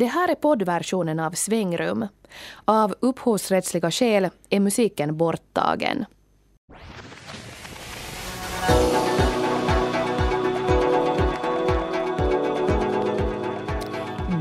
[0.00, 2.06] Det här är poddversionen av Svängrum.
[2.64, 6.04] Av upphovsrättsliga skäl är musiken borttagen.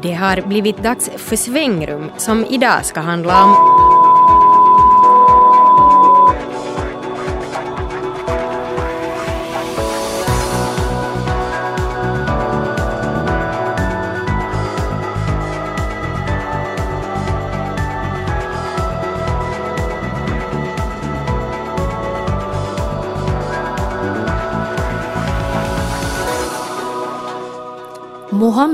[0.04, 3.89] Det har blivit dags för Svängrum som idag ska handla om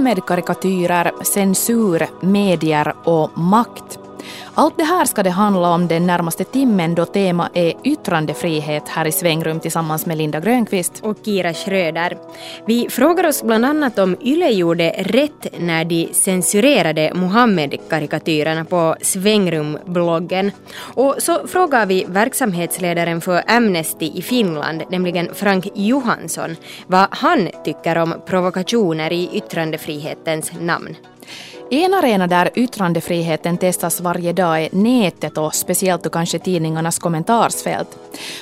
[0.06, 4.05] med karikatyrer, censur, medier och makt.
[4.58, 9.08] Allt det här ska det handla om den närmaste timmen då tema är yttrandefrihet här
[9.08, 12.18] i Svängrum tillsammans med Linda Grönqvist och Kira Schröder.
[12.66, 20.52] Vi frågar oss bland annat om Yle gjorde rätt när de censurerade Mohammed-karikatyrerna på Svängrum-bloggen.
[20.78, 26.56] Och så frågar vi verksamhetsledaren för Amnesty i Finland, nämligen Frank Johansson,
[26.88, 30.96] vad han tycker om provokationer i yttrandefrihetens namn.
[31.72, 37.88] En arena där yttrandefriheten testas varje dag är nätet och speciellt då kanske tidningarnas kommentarsfält.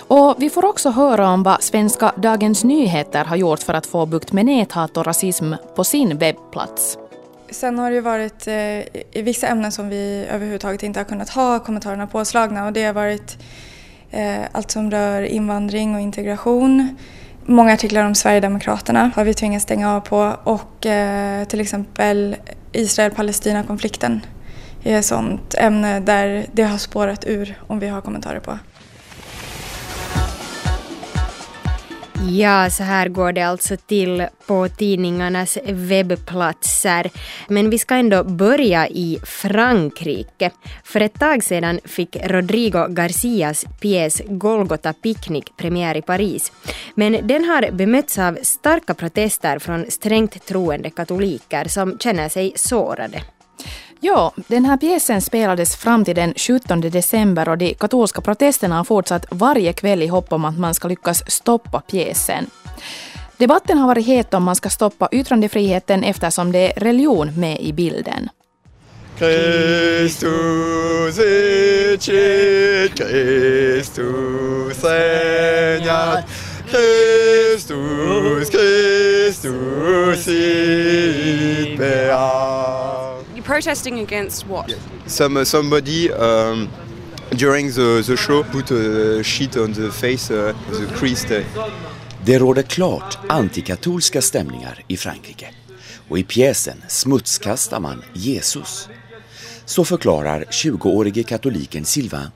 [0.07, 4.05] Och vi får också höra om vad svenska Dagens Nyheter har gjort för att få
[4.05, 6.97] bukt med näthat och rasism på sin webbplats.
[7.49, 8.53] Sen har det ju varit eh,
[9.11, 12.94] i vissa ämnen som vi överhuvudtaget inte har kunnat ha kommentarerna påslagna och det har
[12.94, 13.38] varit
[14.11, 16.97] eh, allt som rör invandring och integration.
[17.45, 22.35] Många artiklar om Sverigedemokraterna har vi tvingats stänga av på och eh, till exempel
[22.73, 24.21] Israel-Palestina-konflikten
[24.83, 28.59] är ett sånt ämne där det har spårat ur om vi har kommentarer på.
[32.29, 37.11] Ja, så här går det alltså till på tidningarnas webbplatser.
[37.47, 40.51] Men vi ska ändå börja i Frankrike.
[40.83, 46.51] För ett tag sedan fick Rodrigo Garcias pjäs Golgota Picnic premiär i Paris.
[46.95, 53.22] Men den har bemötts av starka protester från strängt troende katoliker som känner sig sårade.
[54.06, 58.84] Ja, den här pjäsen spelades fram till den 17 december och de katolska protesterna har
[58.84, 62.46] fortsatt varje kväll i hopp om att man ska lyckas stoppa pjäsen.
[63.38, 67.74] Debatten har varit het om man ska stoppa yttrandefriheten eftersom det är religion med i
[67.74, 68.30] bilden.
[69.18, 70.34] Kristus
[72.97, 74.03] Kristus
[76.72, 80.25] Kristus, Kristus
[81.78, 83.03] beat
[83.44, 84.76] protesting against what?
[85.08, 86.70] Some uh, somebody um,
[87.30, 91.28] during the, the show put a sheet on the face uh, the Christ.
[92.26, 95.50] Det råder klart antikatolska stämningar i Frankrike
[96.09, 98.90] och i pjäsen smutskastar man Jesus.
[99.66, 102.30] Så förklarar 20-årige katoliken Sylvain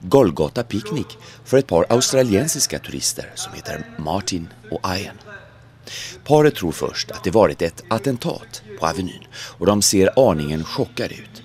[0.00, 1.06] Golgata Picnic
[1.44, 5.16] för ett par australiensiska turister som heter Martin och Ian.
[6.24, 11.14] Paret tror först att det varit ett attentat på Avenyn och de ser aningen chockade
[11.14, 11.42] ut.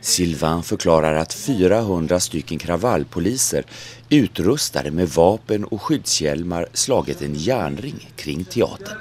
[0.00, 3.64] Sylvain förklarar att 400 stycken kravallpoliser
[4.08, 8.98] utrustade med vapen och skyddshjälmar slagit en järnring kring teatern.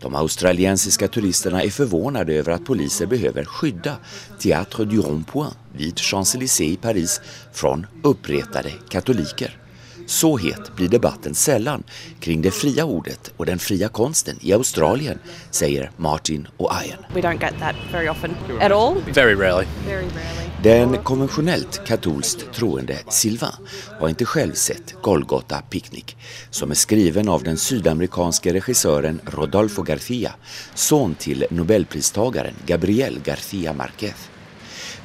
[0.00, 3.96] De australiensiska turisterna är förvånade över att poliser behöver skydda
[4.40, 7.20] Théâtre du Rond-Point vid Champs-Élysées i Paris
[7.52, 9.65] från uppretade katoliker.
[10.06, 11.82] Så het blir debatten sällan
[12.20, 15.18] kring det fria ordet och den fria konsten i Australien,
[15.50, 16.98] säger Martin och Ian.
[17.14, 18.30] We don't get that very often
[18.60, 18.94] at all.
[19.14, 19.66] Very rarely.
[19.86, 20.46] Very rarely.
[20.62, 23.54] Den konventionellt katolskt troende Silva
[24.00, 26.16] har inte själv sett Golgota Picnic
[26.50, 30.34] som är skriven av den sydamerikanske regissören Rodolfo Garcia,
[30.74, 34.35] son till nobelpristagaren Gabriel Garcia Marquez.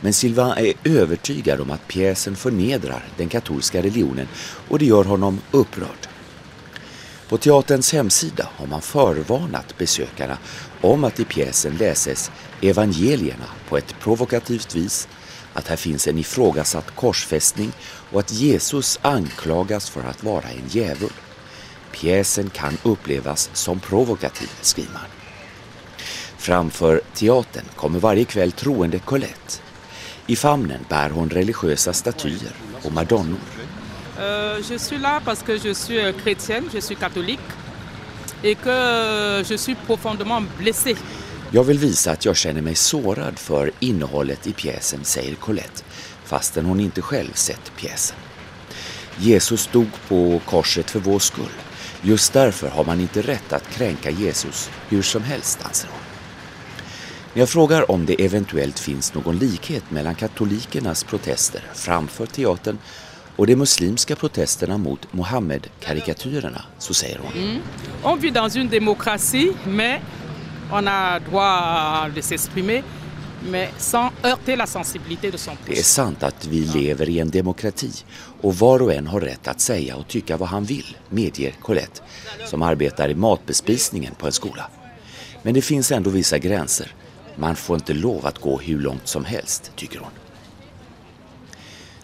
[0.01, 4.28] Men Sylvain är övertygad om att pjäsen förnedrar den katolska religionen
[4.67, 6.07] och det gör honom upprörd.
[7.29, 10.38] På teaterns hemsida har man förvarnat besökarna
[10.81, 15.08] om att i pjäsen läses evangelierna på ett provokativt vis,
[15.53, 17.72] att här finns en ifrågasatt korsfästning
[18.11, 21.14] och att Jesus anklagas för att vara en djävul.
[21.91, 25.02] Pjäsen kan upplevas som provokativ, skriver man.
[26.37, 29.61] Framför teatern kommer varje kväll troende Colette
[30.31, 32.51] i famnen bär hon religiösa statyer
[32.83, 33.39] och madonnor.
[34.17, 37.49] Uh, je suis là parce que je suis euh, chrétienne, je suis catholique
[38.43, 40.95] et que euh, je suis profondément blessée.
[41.51, 45.83] Jag vill visa att jag känner mig sårad för innehållet i pjäsen, säger Colette,
[46.25, 48.17] fastän hon inte själv sett pjäsen.
[49.17, 51.55] Jesus dog på korset för vår skull.
[52.01, 56.01] Just därför har man inte rätt att kränka Jesus hur som helst, anser hon.
[57.33, 62.78] När jag frågar om det eventuellt finns någon likhet mellan katolikernas protester framför teatern
[63.35, 67.43] och de muslimska protesterna mot Mohammed-karikatyrerna så säger hon.
[67.43, 67.61] Mm.
[68.03, 70.01] On vit dans une démocratie mais
[70.72, 72.83] on a droit de s'exprimer
[75.66, 77.91] Det är sant att vi lever i en demokrati
[78.41, 82.01] och var och en har rätt att säga och tycka vad han vill, medger Colette
[82.45, 84.69] som arbetar i matbespisningen på en skola.
[85.41, 86.93] Men det finns ändå vissa gränser.
[87.35, 90.11] Man får inte lov att gå hur långt som helst, tycker hon.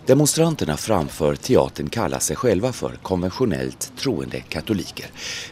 [0.06, 5.06] Demonstranterna framför teatern kallar sig själva för konventionellt troende katoliker.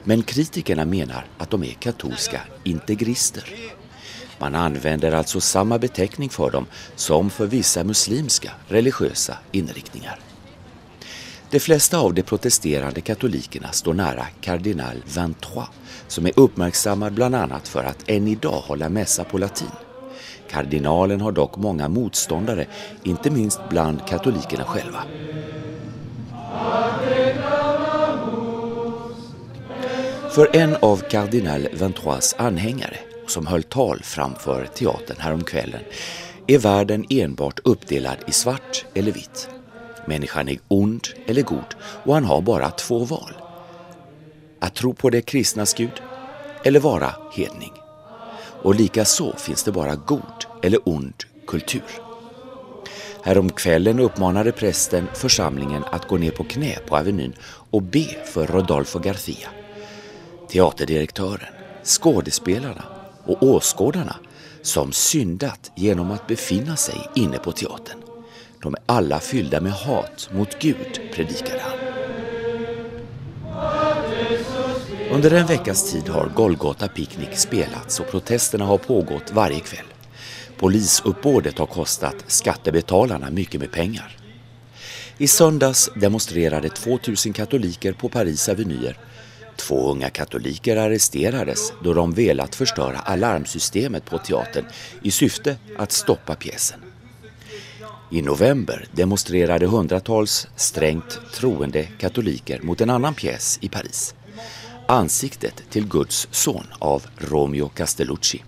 [0.03, 3.55] Men kritikerna menar att de är katolska integrister.
[4.39, 10.19] Man använder alltså samma beteckning för dem som för vissa muslimska religiösa inriktningar.
[11.49, 15.63] De flesta av de protesterande katolikerna står nära kardinal 23
[16.07, 19.67] som är uppmärksammad bland annat för att än idag hålla mässa på latin.
[20.49, 22.65] Kardinalen har dock många motståndare,
[23.03, 25.03] inte minst bland katolikerna själva.
[30.31, 32.97] För en av kardinal 23 anhängare,
[33.27, 35.81] som höll tal framför teatern häromkvällen,
[36.47, 39.54] är världen enbart uppdelad i svart eller vitt.
[40.07, 43.33] Människan är ond eller god och han har bara två val.
[44.59, 46.01] Att tro på det kristnas Gud
[46.63, 47.73] eller vara hedning.
[48.61, 51.83] Och lika så finns det bara god eller ond kultur.
[53.23, 57.33] Häromkvällen uppmanade prästen församlingen att gå ner på knä på Avenyn
[57.71, 59.49] och be för Rodolfo Garcia.
[60.49, 61.53] Teaterdirektören,
[61.83, 62.83] skådespelarna
[63.25, 64.15] och åskådarna
[64.61, 68.04] som syndat genom att befinna sig inne på teatern.
[68.65, 71.77] De är alla fyllda med hat mot Gud, predikade han.
[75.11, 79.85] Under en veckas tid har Golgata Picnic spelats och protesterna har pågått varje kväll.
[80.57, 84.17] Polisuppbådet har kostat skattebetalarna mycket med pengar.
[85.17, 88.97] I söndags demonstrerade 2000 katoliker på Paris avenyer.
[89.55, 94.65] Två unga katoliker arresterades då de velat förstöra alarmsystemet på teatern
[95.01, 96.84] i syfte att stoppa pjäsen.
[98.09, 104.15] I november demonstrerade hundratals strängt troende katoliker mot en annan pjäs i Paris.
[104.87, 108.43] Ansiktet till Guds son av Romeo Castellucci.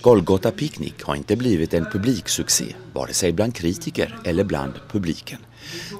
[0.00, 5.38] Golgata Picnic har inte blivit en publiksuccé, vare sig bland kritiker eller bland publiken.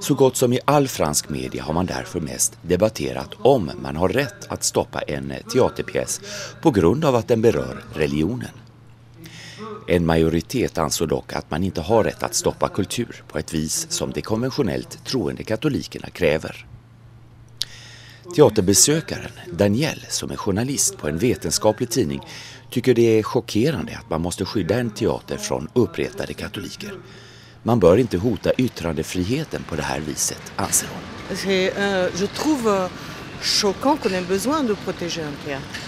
[0.00, 4.08] Så gott som i all fransk media har man därför mest debatterat om man har
[4.08, 6.20] rätt att stoppa en teaterpjäs
[6.62, 8.50] på grund av att den berör religionen.
[9.86, 13.86] En majoritet ansåg dock att man inte har rätt att stoppa kultur på ett vis
[13.90, 16.66] som de konventionellt troende katolikerna kräver.
[18.36, 22.20] Teaterbesökaren Daniel, som är journalist på en vetenskaplig tidning,
[22.70, 26.92] tycker det är chockerande att man måste skydda en teater från uppretade katoliker.
[27.62, 31.02] Man bör inte hota yttrandefriheten på det här viset, anser hon.
[32.34, 32.88] Trouve euh,
[33.40, 35.80] choquant qu'on ait besoin de protéger un théâtre.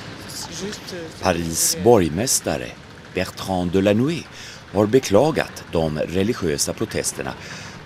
[0.93, 2.67] Euh, Paris borgmästare
[3.15, 4.23] Bertrand Delanoë
[4.73, 7.33] har beklagat de religiösa protesterna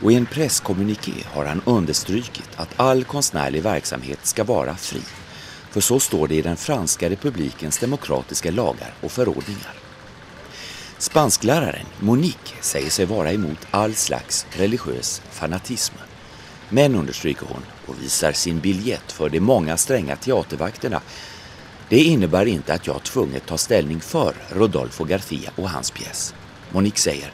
[0.03, 5.01] och i en presskommuniké har han understrukit att all konstnärlig verksamhet ska vara fri.
[5.71, 9.75] För så står det i den franska republikens demokratiska lagar och förordningar.
[10.99, 15.95] Spanskläraren Monique säger sig vara emot all slags religiös fanatism.
[16.69, 21.01] Men understryker hon och visar sin biljett för de många stränga teatervakterna.
[21.89, 26.35] Det innebär inte att jag tvunget tar ställning för Rodolfo Garcia och hans pjäs.
[26.71, 27.33] Monique säger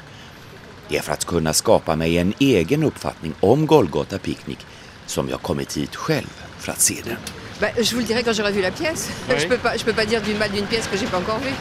[0.88, 4.58] det är för att kunna skapa mig en egen uppfattning om Golgata Picnic
[5.06, 7.16] som jag kommit hit själv för att se den.
[7.60, 9.08] Bah, je vous le dirai quand j'aurai vu la pièce.
[9.28, 9.36] Oui.
[9.38, 11.38] Je peux pas, je peux pas dire du mal d'une pièce que j'ai pas encore
[11.38, 11.54] vue.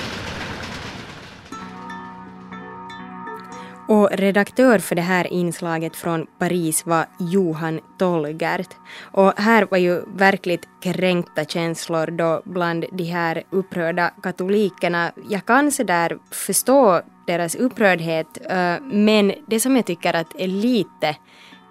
[3.92, 8.70] Och redaktör för det här inslaget från Paris var Johan Tolgert.
[9.12, 15.12] Och här var ju verkligt kränkta känslor då bland de här upprörda katolikerna.
[15.30, 20.48] Jag kan så där förstå deras upprördhet, eh, men det som jag tycker att är
[20.48, 21.16] lite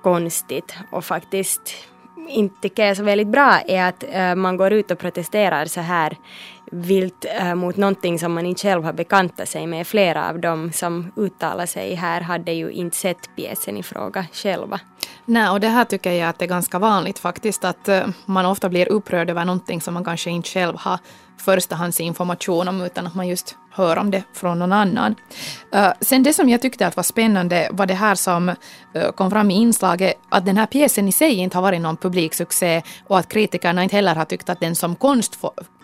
[0.03, 1.75] konstigt och faktiskt
[2.29, 5.65] inte tycker jag är så väldigt bra är att eh, man går ut och protesterar
[5.65, 6.17] så här
[6.71, 9.87] vilt äh, mot någonting som man inte själv har bekantat sig med.
[9.87, 14.81] Flera av dem som uttalar sig här hade ju inte sett pjäsen i fråga själva.
[15.25, 18.47] Nej, och det här tycker jag att det är ganska vanligt faktiskt, att äh, man
[18.47, 20.99] ofta blir upprörd över någonting som man kanske inte själv har
[21.41, 25.15] förstahandsinformation om, utan att man just hör om det från någon annan.
[25.75, 29.31] Uh, sen det som jag tyckte att var spännande var det här som uh, kom
[29.31, 33.19] fram i inslaget, att den här pjäsen i sig inte har varit någon publiksuccé och
[33.19, 35.35] att kritikerna inte heller har tyckt att den som konst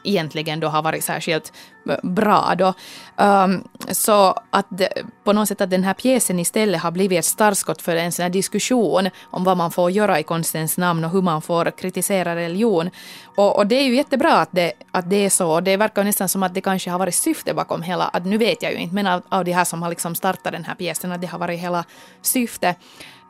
[0.09, 1.53] egentligen då har varit särskilt
[1.89, 2.55] eh, bra.
[2.59, 2.75] Då.
[3.17, 4.89] Um, så att det,
[5.25, 8.23] på något sätt att den här pjäsen istället har blivit ett startskott för en sån
[8.23, 12.37] här diskussion om vad man får göra i konstens namn och hur man får kritisera
[12.37, 12.91] religion.
[13.37, 15.61] Och, och det är ju jättebra att det, att det är så.
[15.61, 18.63] Det verkar nästan som att det kanske har varit syfte bakom hela, att nu vet
[18.63, 21.13] jag ju inte, men av, av de här som har liksom startat den här pjäsen,
[21.13, 21.85] att det har varit hela
[22.23, 22.75] syfte.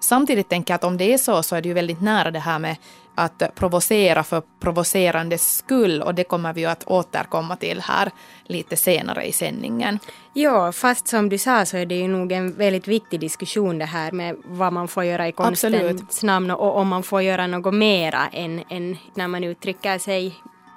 [0.00, 2.38] Samtidigt tänker jag att om det är så, så är det ju väldigt nära det
[2.38, 2.76] här med
[3.17, 8.11] att provocera för provocerandes skull och det kommer vi ju att återkomma till här
[8.47, 9.99] lite senare i sändningen.
[10.33, 13.85] Ja, fast som du sa så är det ju nog en väldigt viktig diskussion det
[13.85, 16.23] här med vad man får göra i konstens Absolut.
[16.23, 20.35] namn och om man får göra något mera än, än när man uttrycker sig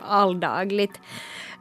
[0.08, 1.00] alldagligt.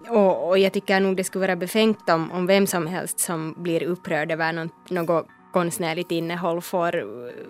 [0.09, 3.55] Och, och jag tycker nog det skulle vara befängt om, om vem som helst som
[3.59, 7.05] blir upprörd över något, något konstnärligt innehåll får,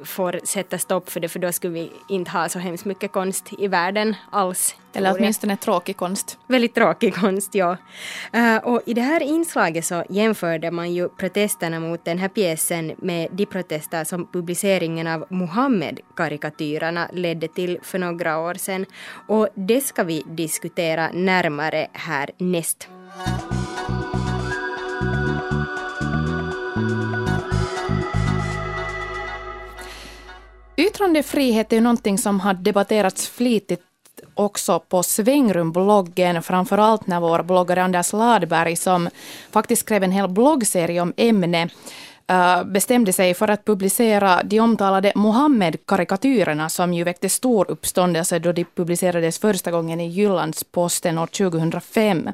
[0.05, 3.53] får sätta stopp för det för då skulle vi inte ha så hemskt mycket konst
[3.59, 4.77] i världen alls.
[4.93, 6.39] Eller åtminstone tråkig konst.
[6.47, 7.77] Väldigt tråkig konst, ja.
[8.37, 12.93] Uh, och i det här inslaget så jämförde man ju protesterna mot den här pjäsen
[12.99, 18.87] med de protester som publiceringen av Muhammed-karikatyrerna ledde till för några år sedan.
[19.29, 22.89] Och det ska vi diskutera närmare här näst.
[30.79, 33.83] Yttrandefrihet är ju någonting som har debatterats flitigt
[34.35, 39.09] också på Svängrumbloggen, framförallt när vår bloggare Anders Ladberg, som
[39.51, 41.73] faktiskt skrev en hel bloggserie om ämnet,
[42.27, 48.53] eh, bestämde sig för att publicera de omtalade Mohammed-karikatyrerna som ju väckte stor uppståndelse då
[48.53, 52.31] de publicerades första gången i Jyllands-Posten år 2005.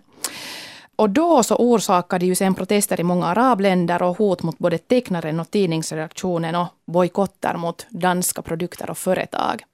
[0.96, 5.40] Och då så orsakade ju sen protester i många arabländer och hot mot både tecknaren
[5.40, 9.64] och tidningsredaktionen och bojkotter mot danska produkter och företag.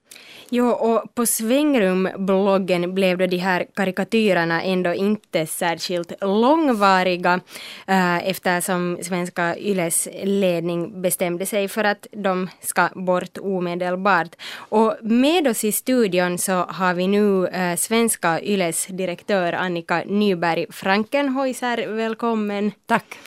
[0.52, 7.40] Jo, och på Svängrum-bloggen blev då de här karikatyrerna ändå inte särskilt långvariga
[7.86, 14.36] äh, eftersom Svenska Yles ledning bestämde sig för att de ska bort omedelbart.
[14.56, 20.66] Och med oss i studion så har vi nu äh, Svenska Yles direktör Annika Nyberg
[20.70, 21.86] Frankenhäuser.
[21.88, 22.72] Välkommen.
[22.86, 23.18] Tack.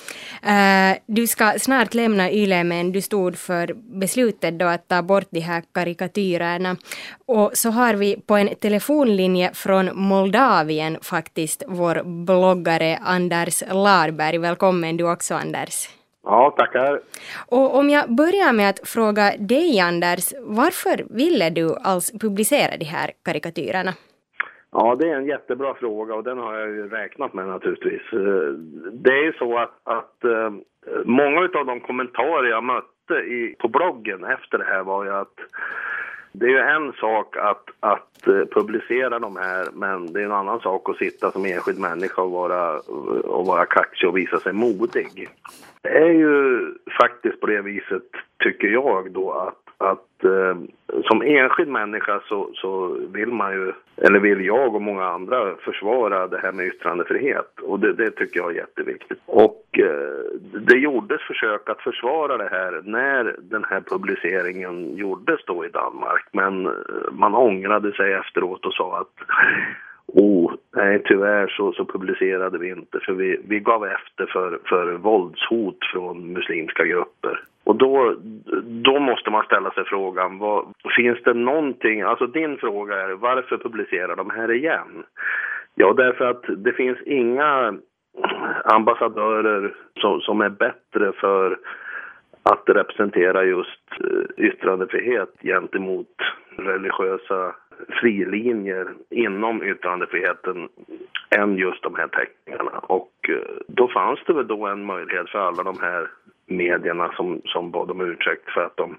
[0.44, 5.28] Äh, du ska snart lämna Yle men du stod för beslutet då att ta bort
[5.30, 6.78] de här karikatyrerna.
[7.26, 14.38] Och så har vi på en telefonlinje från Moldavien faktiskt vår bloggare Anders Larberg.
[14.38, 15.90] Välkommen du också Anders.
[16.24, 17.00] Ja, tackar.
[17.50, 22.86] Och om jag börjar med att fråga dig Anders, varför ville du alls publicera de
[22.86, 23.94] här karikatyrerna?
[24.72, 28.02] Ja, det är en jättebra fråga och den har jag ju räknat med naturligtvis.
[28.92, 30.52] Det är ju så att, att eh,
[31.06, 35.38] många av de kommentarer jag mötte i, på bloggen efter det här var ju att
[36.34, 40.32] det är ju en sak att, att eh, publicera de här, men det är en
[40.32, 42.80] annan sak att sitta som enskild människa och vara,
[43.24, 45.30] och vara kaxig och visa sig modig.
[45.82, 46.66] Det är ju
[47.02, 48.10] faktiskt på det viset,
[48.44, 50.56] tycker jag då, att att eh,
[51.04, 56.28] som enskild människa så, så vill man ju, eller vill jag och många andra försvara
[56.28, 57.60] det här med yttrandefrihet.
[57.62, 59.20] Och det, det tycker jag är jätteviktigt.
[59.26, 65.66] Och eh, det gjordes försök att försvara det här när den här publiceringen gjordes då
[65.66, 66.28] i Danmark.
[66.32, 66.72] Men eh,
[67.12, 69.14] man ångrade sig efteråt och sa att
[70.16, 74.94] Oh, nej, tyvärr så, så publicerade vi inte för vi, vi gav efter för, för
[74.94, 77.44] våldshot från muslimska grupper.
[77.64, 78.16] Och då,
[78.64, 80.66] då måste man ställa sig frågan, vad,
[80.96, 85.04] finns det någonting, alltså din fråga är varför publicerar de här igen?
[85.76, 87.74] Ja, därför att det finns inga
[88.66, 91.58] ambassadörer som, som är bättre för
[92.44, 96.16] att representera just eh, yttrandefrihet gentemot
[96.58, 97.56] religiösa
[98.02, 100.70] frilinjer inom yttrandefriheten
[101.30, 102.80] än just de här teckningarna.
[102.80, 106.12] Och eh, då fanns det väl då en möjlighet för alla de här
[106.46, 108.98] medierna som, som bad om ursäkt för att de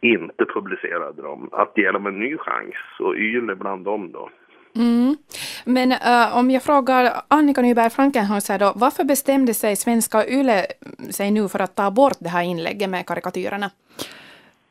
[0.00, 4.30] inte publicerade dem, att ge dem en ny chans och Yle bland dem då.
[4.76, 5.16] Mm.
[5.64, 10.58] Men uh, om jag frågar Annika Nyberg Frankenhaus här då, varför bestämde sig svenska YLE
[10.58, 10.64] eh,
[11.10, 13.70] sig nu för att ta bort det här inlägget med karikatyrerna?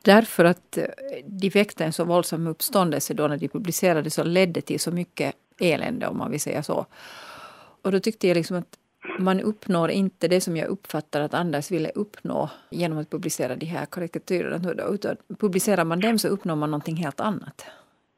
[0.02, 0.86] Därför att eh,
[1.26, 5.36] de väckte en så våldsam uppståndelse då när de publicerades och ledde till så mycket
[5.60, 6.86] elände om man vill säga så.
[7.82, 8.78] Och då tyckte jag liksom att
[9.20, 13.66] man uppnår inte det som jag uppfattar att Anders ville uppnå genom att publicera de
[13.66, 14.86] här karikatyrerna.
[14.90, 17.66] Utan publicerar man dem så uppnår man någonting helt annat.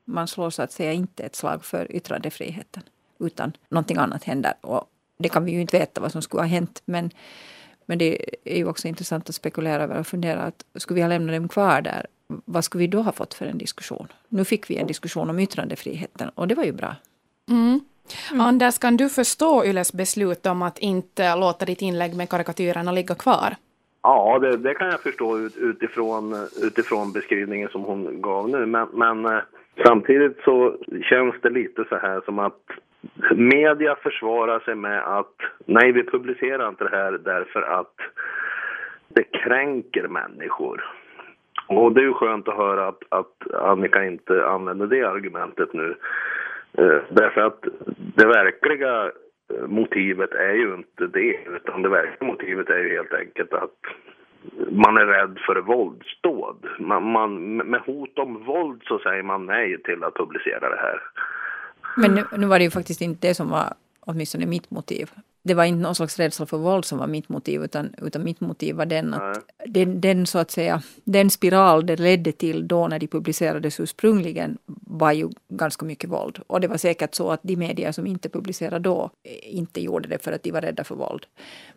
[0.05, 2.83] Man slår så att säga inte ett slag för yttrandefriheten
[3.19, 4.53] utan någonting annat händer.
[4.61, 7.11] Och det kan vi ju inte veta vad som skulle ha hänt men,
[7.85, 11.09] men det är ju också intressant att spekulera över och fundera att skulle vi ha
[11.09, 12.05] lämnat dem kvar där
[12.45, 14.07] vad skulle vi då ha fått för en diskussion?
[14.29, 16.95] Nu fick vi en diskussion om yttrandefriheten och det var ju bra.
[17.49, 17.79] Mm.
[18.31, 18.41] Mm.
[18.41, 23.15] Anders, kan du förstå Yles beslut om att inte låta ditt inlägg med karikatyrerna ligga
[23.15, 23.55] kvar?
[24.01, 28.65] Ja, det, det kan jag förstå ut, utifrån, utifrån beskrivningen som hon gav nu.
[28.65, 29.41] Men, men eh,
[29.85, 32.61] samtidigt så känns det lite så här som att
[33.35, 37.95] media försvarar sig med att nej, vi publicerar inte det här därför att
[39.07, 40.83] det kränker människor.
[41.67, 45.95] Och det är ju skönt att höra att, att Annika inte använder det argumentet nu.
[46.77, 47.65] Eh, därför att
[48.15, 53.13] det verkliga eh, motivet är ju inte det, utan det verkliga motivet är ju helt
[53.13, 53.79] enkelt att
[54.69, 56.67] man är rädd för våldsdåd.
[56.79, 61.01] Man, man, med hot om våld så säger man nej till att publicera det här.
[61.97, 65.11] Men nu, nu var det ju faktiskt inte det som var åtminstone mitt motiv
[65.43, 68.41] det var inte någon slags rädsla för våld som var mitt motiv, utan, utan mitt
[68.41, 72.87] motiv var den att den, den, så att säga, den spiral det ledde till då
[72.87, 76.39] när de publicerades ursprungligen var ju ganska mycket våld.
[76.47, 80.09] Och det var säkert så att de medier som inte publicerade då eh, inte gjorde
[80.09, 81.25] det för att de var rädda för våld.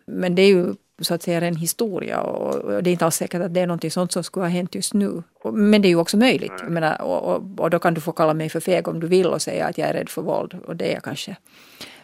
[0.07, 3.43] Men det är ju så att säga en historia och det är inte alls säkert
[3.43, 5.23] att det är något sånt som skulle ha hänt just nu.
[5.53, 6.53] Men det är ju också möjligt.
[6.69, 9.27] Menar, och, och, och, då kan du få kalla mig för feg om du vill
[9.27, 11.37] och säga att jag är rädd för våld och det är jag kanske.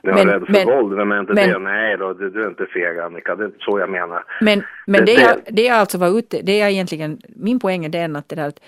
[0.02, 1.58] Jag är rädd för men, våld, vem är inte men, det?
[1.58, 4.24] Nej då, du, du är inte feg Annika, det är inte så jag menar.
[4.40, 7.84] Men, men det, det, jag, det jag alltså var ute, det är egentligen, min poäng
[7.84, 8.60] är den att det där att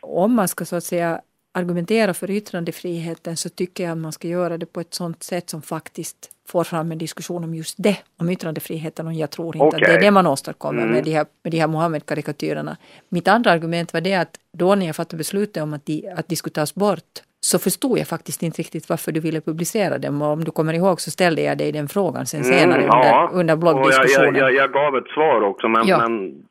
[0.00, 1.20] om man ska så att säga
[1.52, 5.50] argumentera för yttrandefriheten så tycker jag att man ska göra det på ett sådant sätt
[5.50, 9.66] som faktiskt får fram en diskussion om just det, om yttrandefriheten och jag tror inte
[9.66, 9.80] okay.
[9.80, 10.94] att det är det man åstadkommer mm.
[10.94, 12.76] med de här, med de här Mohammed-karikatyrerna.
[13.08, 16.28] Mitt andra argument var det att då när jag fattade beslutet om att de, att
[16.28, 20.22] de skulle tas bort så förstod jag faktiskt inte riktigt varför du ville publicera dem
[20.22, 22.96] och om du kommer ihåg så ställde jag dig den frågan sen mm, senare mm,
[22.96, 23.30] under, ja.
[23.32, 24.34] under bloggdiskussionen.
[24.34, 25.98] Jag, jag, jag, gav ett svar också men, ja.
[25.98, 26.44] men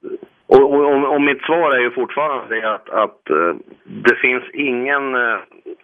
[0.48, 5.40] och, och, och, mitt svar är ju fortfarande att, att uh, det finns ingen uh,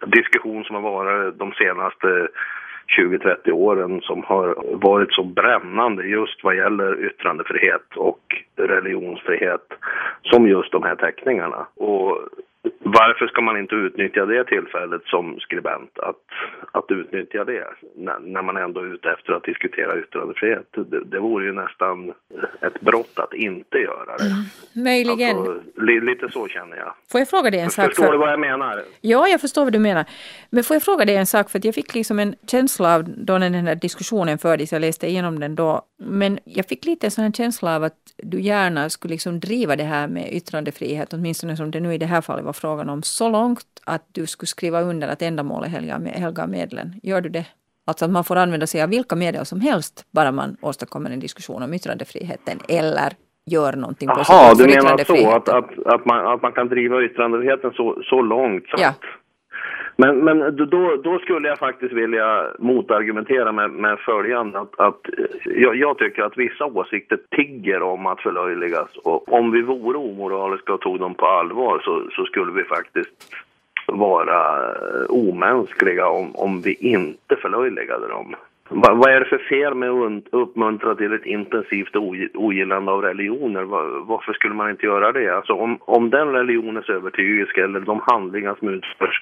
[0.06, 2.28] diskussion som har varit de senaste
[2.98, 8.20] 20-30 åren som har varit så brännande just vad gäller yttrandefrihet och
[8.56, 9.66] religionsfrihet
[10.22, 11.66] som just de här teckningarna.
[11.76, 12.18] Och
[13.00, 16.24] varför ska man inte utnyttja det tillfället som skribent att,
[16.72, 20.68] att utnyttja det när, när man ändå är ute efter att diskutera yttrandefrihet?
[20.90, 22.12] Det, det vore ju nästan
[22.60, 24.24] ett brott att inte göra det.
[24.24, 25.36] Mm, möjligen.
[25.36, 26.94] Alltså, li, lite så känner jag.
[27.12, 27.84] Får jag fråga dig en sak?
[27.84, 28.12] Förstår för...
[28.12, 28.80] du vad jag menar?
[29.00, 30.04] Ja, jag förstår vad du menar.
[30.50, 31.50] Men får jag fråga dig en sak?
[31.50, 35.06] För jag fick liksom en känsla av då när den här diskussionen fördes, jag läste
[35.06, 39.12] igenom den då, men jag fick lite en sån känsla av att du gärna skulle
[39.12, 42.52] liksom driva det här med yttrandefrihet, åtminstone som det nu i det här fallet var
[42.52, 47.00] frågan om, så långt att du skulle skriva under att ändamålet helgar medlen.
[47.02, 47.46] Gör du det?
[47.86, 51.20] Alltså att man får använda sig av vilka medier som helst, bara man åstadkommer en
[51.20, 53.12] diskussion om yttrandefriheten, eller
[53.46, 57.70] gör någonting Aha, du menar så att, att, att, man, att man kan driva yttrandefriheten
[57.70, 58.94] så, så långt så ja
[59.96, 65.24] men, men då, då skulle jag faktiskt vilja motargumentera med, med följande att, att eh,
[65.44, 70.72] jag, jag, tycker att vissa åsikter tigger om att förlöjligas och om vi vore omoraliska
[70.72, 73.34] och tog dem på allvar så, så skulle vi faktiskt
[73.86, 78.34] vara eh, omänskliga om, om vi inte förlöjligade dem.
[78.68, 81.96] Va, vad är det för fel med att uppmuntra till ett intensivt
[82.34, 83.62] ogillande av religioner?
[83.62, 85.36] Va, varför skulle man inte göra det?
[85.36, 89.20] Alltså om, om den religionens övertygelse eller de handlingar som utförs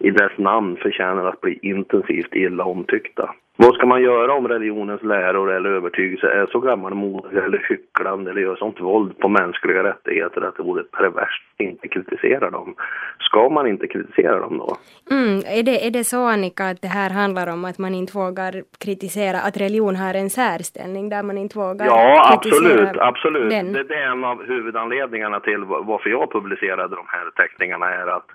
[0.00, 3.34] i dess namn förtjänar att bli intensivt illa omtyckta.
[3.62, 8.40] Vad ska man göra om religionens läror eller övertygelse är så gammalmodig eller hycklande eller
[8.40, 12.74] gör sånt våld på mänskliga rättigheter att det vore perverst att inte kritisera dem?
[13.18, 14.76] Ska man inte kritisera dem då?
[15.10, 18.18] Mm, är, det, är det så Annika att det här handlar om att man inte
[18.18, 18.52] vågar
[18.84, 23.50] kritisera, att religion har en särställning där man inte vågar ja, absolut, absolut.
[23.50, 23.72] Den?
[23.72, 28.26] Det, det är en av huvudanledningarna till varför jag publicerade de här teckningarna är att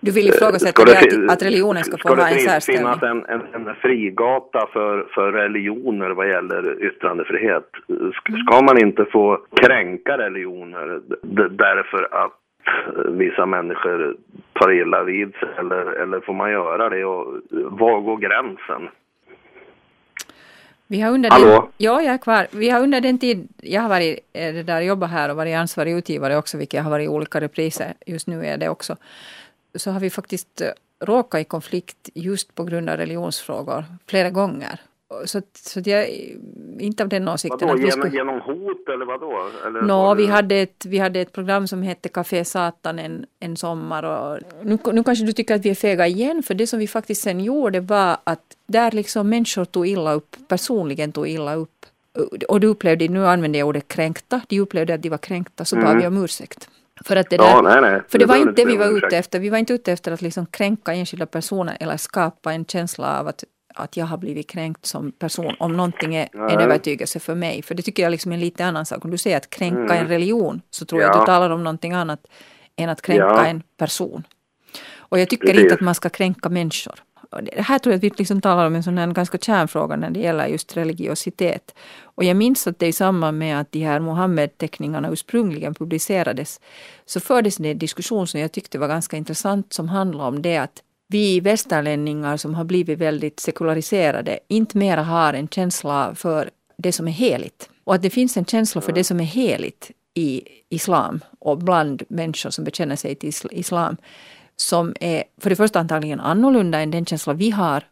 [0.00, 2.92] du vill ifrågasätta det, att, att religionen ska få ha en särställning?
[2.92, 7.68] Ska det finnas en, en, frigata för, för religioner vad gäller yttrandefrihet?
[8.46, 11.00] Ska man inte få kränka religioner
[11.50, 12.32] därför att
[13.08, 14.16] vissa människor
[14.52, 18.88] tar illa vid sig eller, eller får man göra det och var går gränsen?
[20.86, 21.46] Vi har under Hallå?
[21.46, 22.46] Den, ja, jag är kvar.
[22.50, 25.56] Vi har under den tid jag har varit eh, det där, jobbat här och varit
[25.56, 27.92] ansvarig utgivare också, vilket jag har varit i olika repriser.
[28.06, 28.96] Just nu är det också
[29.74, 30.68] så har vi faktiskt eh,
[31.00, 34.80] råkat i konflikt just på grund av religionsfrågor flera gånger.
[35.24, 36.36] Så, så jag är
[36.78, 38.16] inte av den åsikten vadå, att vi skulle...
[38.16, 39.48] Genom hot eller vadå?
[39.66, 43.56] Eller no, vi, hade ett, vi hade ett program som hette Café Satan en, en
[43.56, 44.02] sommar.
[44.02, 46.88] Och nu, nu kanske du tycker att vi är fega igen, för det som vi
[46.88, 51.86] faktiskt sen gjorde var att där liksom människor tog illa upp, personligen tog illa upp.
[52.48, 55.76] Och du upplevde, nu använder jag ordet kränkta, de upplevde att de var kränkta, så
[55.76, 55.88] mm.
[55.88, 56.68] bad vi om ursäkt.
[57.04, 58.02] För, att det där, ja, nej, nej.
[58.08, 59.38] för det, det var inte det vi var ute efter.
[59.38, 63.28] Vi var inte ute efter att liksom kränka enskilda personer eller skapa en känsla av
[63.28, 66.54] att, att jag har blivit kränkt som person om någonting är nej.
[66.54, 67.62] en övertygelse för mig.
[67.62, 69.04] För det tycker jag liksom är en lite annan sak.
[69.04, 69.96] Om du säger att kränka mm.
[69.96, 71.06] en religion så tror ja.
[71.06, 72.26] jag att du talar om någonting annat
[72.76, 73.46] än att kränka ja.
[73.46, 74.24] en person.
[74.96, 75.62] Och jag tycker Precis.
[75.62, 76.94] inte att man ska kränka människor.
[77.56, 80.20] Här tror jag att vi liksom talar om en sån här ganska kärnfråga när det
[80.20, 81.74] gäller just religiositet.
[82.02, 86.60] Och jag minns att det i samband med att de här Mohammed-teckningarna ursprungligen publicerades
[87.06, 90.56] så fördes det en diskussion som jag tyckte var ganska intressant som handlade om det
[90.56, 96.92] att vi västerlänningar som har blivit väldigt sekulariserade inte mera har en känsla för det
[96.92, 97.70] som är heligt.
[97.84, 102.02] Och att det finns en känsla för det som är heligt i islam och bland
[102.08, 103.96] människor som bekänner sig till islam
[104.60, 107.84] som är för det första antagligen annorlunda än den känsla vi har.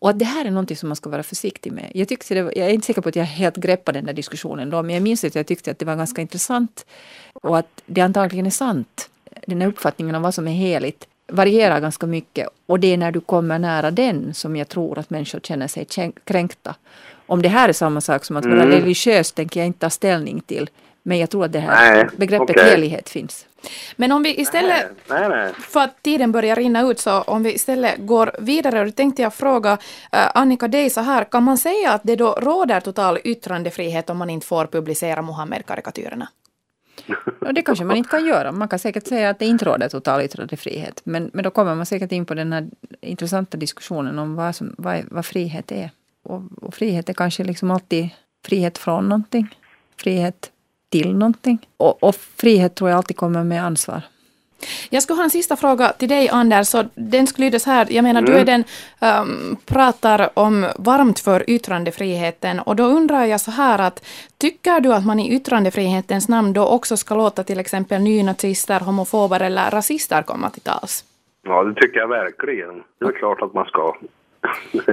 [0.00, 1.90] Och att det här är någonting som man ska vara försiktig med.
[1.94, 4.12] Jag, tyckte det var, jag är inte säker på att jag helt greppade den där
[4.12, 6.86] diskussionen då, men jag minns att jag tyckte att det var ganska intressant
[7.32, 9.10] och att det antagligen är sant.
[9.46, 13.12] Den här uppfattningen om vad som är heligt varierar ganska mycket och det är när
[13.12, 15.86] du kommer nära den som jag tror att människor känner sig
[16.24, 16.74] kränkta.
[17.26, 18.70] Om det här är samma sak som att vara mm.
[18.70, 20.70] religiös tänker jag inte ta ställning till.
[21.02, 22.70] Men jag tror att det här nej, begreppet okay.
[22.70, 23.46] helighet finns.
[23.96, 27.54] Men om vi istället, nej, nej, för att tiden börjar rinna ut, så om vi
[27.54, 29.78] istället går vidare, och då tänkte jag fråga uh,
[30.34, 34.30] Annika dig så här, kan man säga att det då råder total yttrandefrihet om man
[34.30, 36.28] inte får publicera Mohammed-karikatyrerna?
[37.54, 38.52] det kanske man inte kan göra.
[38.52, 41.00] Man kan säkert säga att det inte råder total yttrandefrihet.
[41.04, 42.68] Men, men då kommer man säkert in på den här
[43.00, 45.90] intressanta diskussionen om vad, som, vad, vad frihet är.
[46.22, 48.08] Och, och frihet är kanske liksom alltid
[48.44, 49.56] frihet från någonting.
[49.96, 50.50] Frihet
[50.90, 51.58] till någonting.
[51.76, 54.02] Och, och frihet tror jag alltid kommer med ansvar.
[54.90, 56.68] Jag skulle ha en sista fråga till dig Anders.
[56.68, 57.86] Så den skulle lyda så här.
[57.90, 58.32] Jag menar, mm.
[58.32, 58.64] du är den
[59.00, 64.06] um, pratar om varmt för yttrandefriheten och då undrar jag så här att
[64.38, 69.40] tycker du att man i yttrandefrihetens namn då också ska låta till exempel nynazister, homofober
[69.40, 71.04] eller rasister komma till tals?
[71.42, 72.82] Ja, det tycker jag verkligen.
[72.98, 73.96] Det är klart att man ska.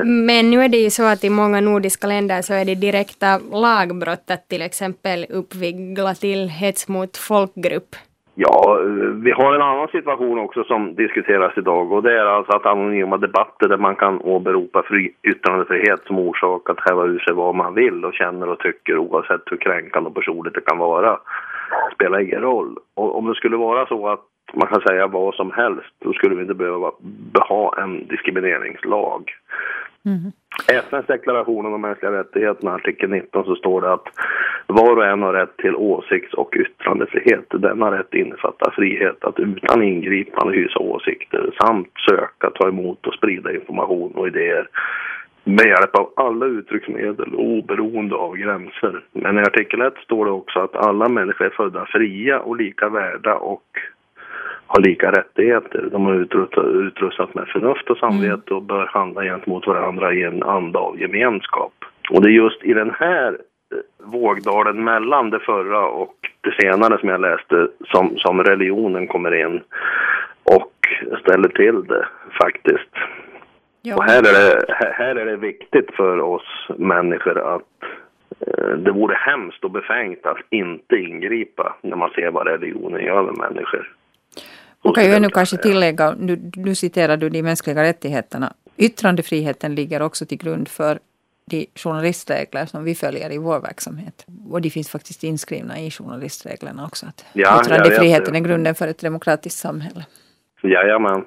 [0.03, 3.39] Men nu är det ju så att i många nordiska länder så är det direkta
[3.51, 7.95] lagbrott att till exempel uppvigla till hets mot folkgrupp.
[8.39, 8.79] Ja,
[9.23, 13.17] vi har en annan situation också som diskuteras idag och det är alltså att anonyma
[13.17, 17.73] debatter där man kan åberopa fri yttrandefrihet som orsak att häva ur sig vad man
[17.73, 21.19] vill och känner och tycker oavsett hur kränkande och personligt det kan vara
[21.93, 22.77] spelar ingen roll.
[22.95, 26.35] Och om det skulle vara så att man kan säga vad som helst, då skulle
[26.35, 26.91] vi inte behöva
[27.49, 29.31] ha en diskrimineringslag.
[30.05, 30.31] Mm.
[30.67, 34.07] FNs deklaration om de mänskliga rättigheterna, artikel 19, så står det att
[34.67, 37.45] var och en har rätt till åsikts och yttrandefrihet.
[37.49, 43.53] Denna rätt innefattar frihet att utan ingripande hysa åsikter samt söka, ta emot och sprida
[43.53, 44.67] information och idéer
[45.43, 49.03] med hjälp av alla uttrycksmedel oberoende av gränser.
[49.11, 52.89] Men i artikel 1 står det också att alla människor är födda fria och lika
[52.89, 53.63] värda och
[54.67, 55.89] har lika rättigheter.
[55.91, 56.15] De har
[56.87, 61.73] utrustats med förnuft och samvete och bör handla gentemot varandra i en anda av gemenskap.
[62.09, 66.99] Och det är just i den här eh, vågdalen mellan det förra och det senare
[66.99, 69.61] som jag läste som, som religionen kommer in
[70.43, 70.71] och
[71.21, 72.07] ställer till det
[72.41, 72.91] faktiskt.
[73.81, 73.95] Ja.
[73.95, 77.83] Och här är, det, här är det viktigt för oss människor att
[78.47, 83.23] eh, det vore hemskt och befängt att inte ingripa när man ser vad religionen gör
[83.23, 83.96] med människor.
[84.83, 88.53] Man kan ju ännu kanske tillägga, nu, nu citerar du de mänskliga rättigheterna.
[88.77, 90.99] Yttrandefriheten ligger också till grund för
[91.45, 94.25] de journalistregler som vi följer i vår verksamhet.
[94.49, 97.05] Och de finns faktiskt inskrivna i journalistreglerna också.
[97.05, 100.05] Att ja, yttrandefriheten är grunden för ett demokratiskt samhälle.
[100.63, 101.25] Jajamän.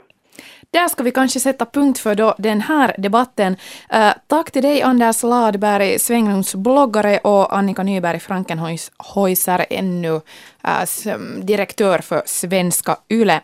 [0.73, 3.57] Där ska vi kanske sätta punkt för då den här debatten.
[3.95, 12.23] Uh, tack till dig Anders Ladberg, svängrumsbloggare och Annika Nyberg Frankenhäuser, ännu uh, direktör för
[12.27, 13.41] Svenska Yle.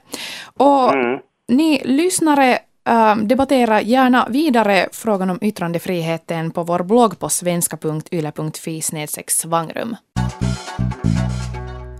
[0.56, 1.20] Och mm.
[1.48, 8.82] ni lyssnare Uh, debattera gärna vidare frågan om yttrandefriheten på vår blogg på svenska.yle.fi
[9.26, 9.96] svangrum.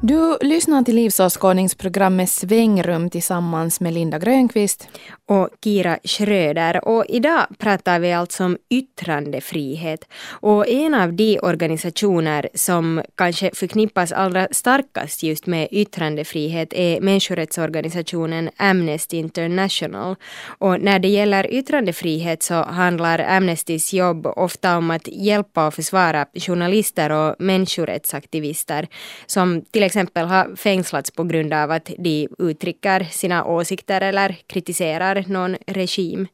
[0.08, 4.88] Du lyssnar till livsåskådningsprogrammet Svängrum tillsammans med Linda Grönqvist
[5.26, 6.88] och Kira Schröder.
[6.88, 10.04] Och idag pratar vi alltså om yttrandefrihet.
[10.28, 18.50] Och en av de organisationer som kanske förknippas allra starkast just med yttrandefrihet är människorättsorganisationen
[18.56, 20.16] Amnesty International.
[20.58, 26.26] Och när det gäller yttrandefrihet så handlar Amnestys jobb ofta om att hjälpa och försvara
[26.34, 28.88] journalister och människorättsaktivister
[29.26, 35.24] som till exempel har fängslats på grund av att de uttrycker sina åsikter eller kritiserar
[35.28, 36.26] någon regim.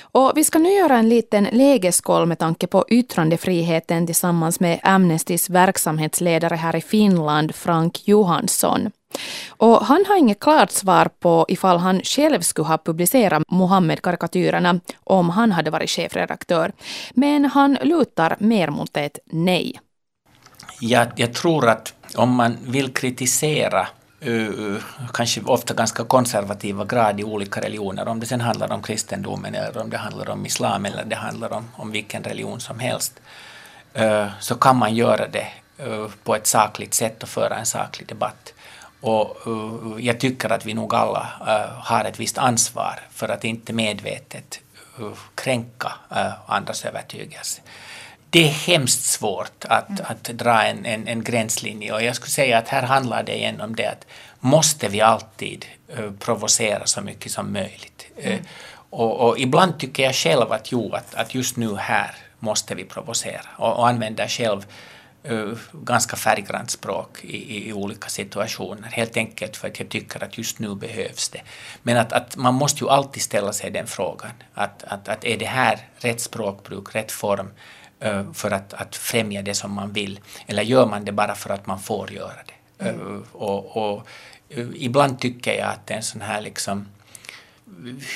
[0.00, 5.50] Och vi ska nu göra en liten lägeskoll med tanke på yttrandefriheten tillsammans med Amnestys
[5.50, 8.90] verksamhetsledare här i Finland, Frank Johansson.
[9.48, 15.30] Och han har inget klart svar på ifall han själv skulle ha publicerat Mohammed-karikatyrerna om
[15.30, 16.72] han hade varit chefredaktör.
[17.14, 19.80] Men han lutar mer mot ett nej.
[20.80, 23.88] Jag, jag tror att om man vill kritisera
[24.20, 29.54] eh, kanske ofta ganska konservativa grad i olika religioner, om det sen handlar om kristendomen
[29.54, 33.20] eller om det handlar om islam eller det handlar om, om vilken religion som helst,
[33.94, 35.48] eh, så kan man göra det
[35.78, 38.54] eh, på ett sakligt sätt och föra en saklig debatt.
[39.00, 39.36] Och
[40.00, 41.28] jag tycker att vi nog alla
[41.78, 44.60] har ett visst ansvar för att inte medvetet
[45.34, 45.92] kränka
[46.46, 47.60] andras övertygelse
[48.34, 50.02] det är hemskt svårt att, mm.
[50.08, 53.60] att dra en, en, en, gränslinje och jag skulle säga att här handlar det igen
[53.60, 54.06] om det att
[54.40, 55.66] måste vi alltid
[55.98, 58.06] uh, provocera så mycket som möjligt.
[58.16, 58.32] Mm.
[58.32, 58.44] Uh,
[58.90, 62.84] och, och, ibland tycker jag själv att jo, att, att just nu här måste vi
[62.84, 64.66] provocera och, och använder själv
[65.30, 70.24] uh, ganska färggrant språk i, i, i, olika situationer, helt enkelt för att jag tycker
[70.24, 71.40] att just nu behövs det.
[71.82, 75.38] Men att, att man måste ju alltid ställa sig den frågan, att, att, att är
[75.38, 77.50] det här rätt språkbruk, rätt form,
[77.83, 77.83] Eh,
[78.34, 80.20] för att, att främja det som man vill?
[80.46, 82.88] Eller gör man det bara för att man får göra det?
[82.88, 83.00] Mm.
[83.00, 84.06] Eh, och, och,
[84.48, 86.86] eh, ibland tycker jag att det är en sån här liksom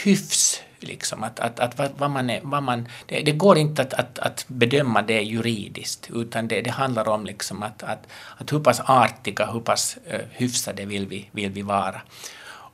[0.04, 3.94] hyfs Liksom, att, att, att vad, man är, vad man, det, det, går inte att,
[3.94, 8.60] att, att bedöma det juridiskt utan det, det handlar om liksom att, att, att hur
[8.60, 12.00] pass artiga, hur pass uh, hyfsade vill vi, vill vi vara.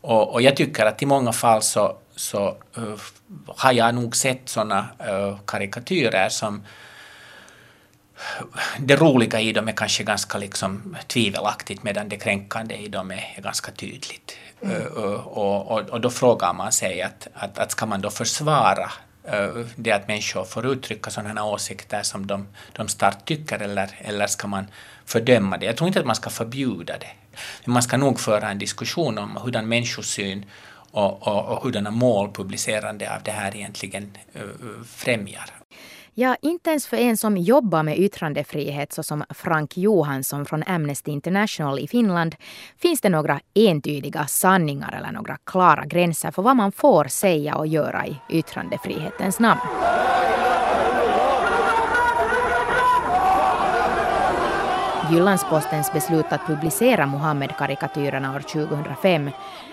[0.00, 2.96] Och, och jag tycker att i många fall så, så uh,
[3.46, 6.62] har jag nog sett sådana uh, karikatyrer som
[8.78, 13.34] det roliga i dem är kanske ganska liksom tvivelaktigt medan det kränkande i dem är,
[13.36, 14.36] är ganska tydligt.
[14.62, 14.76] Mm.
[14.76, 18.90] Uh, och, och, och, då frågar man sig att, att, att ska man då försvara
[19.34, 24.26] uh, det att människor får uttrycka sådana åsikter som de, de starkt tycker eller, eller
[24.26, 24.66] ska man
[25.04, 25.66] fördöma det?
[25.66, 27.10] Jag tror inte att man ska förbjuda det.
[27.64, 30.44] Men man ska nog föra en diskussion om hurdan människosyn
[30.90, 34.18] och, och, och hurdana mål publicerande av det här egentligen
[34.86, 35.50] främjar.
[36.16, 41.78] Ja, inte ens för en som jobbar med yttrandefrihet såsom Frank Johansson från Amnesty International
[41.78, 42.36] i Finland
[42.78, 47.66] finns det några entydiga sanningar eller några klara gränser för vad man får säga och
[47.66, 49.60] göra i yttrandefrihetens namn.
[55.12, 59.30] Jyllandspostens beslut att publicera Muhammedkarikatyrerna år 2005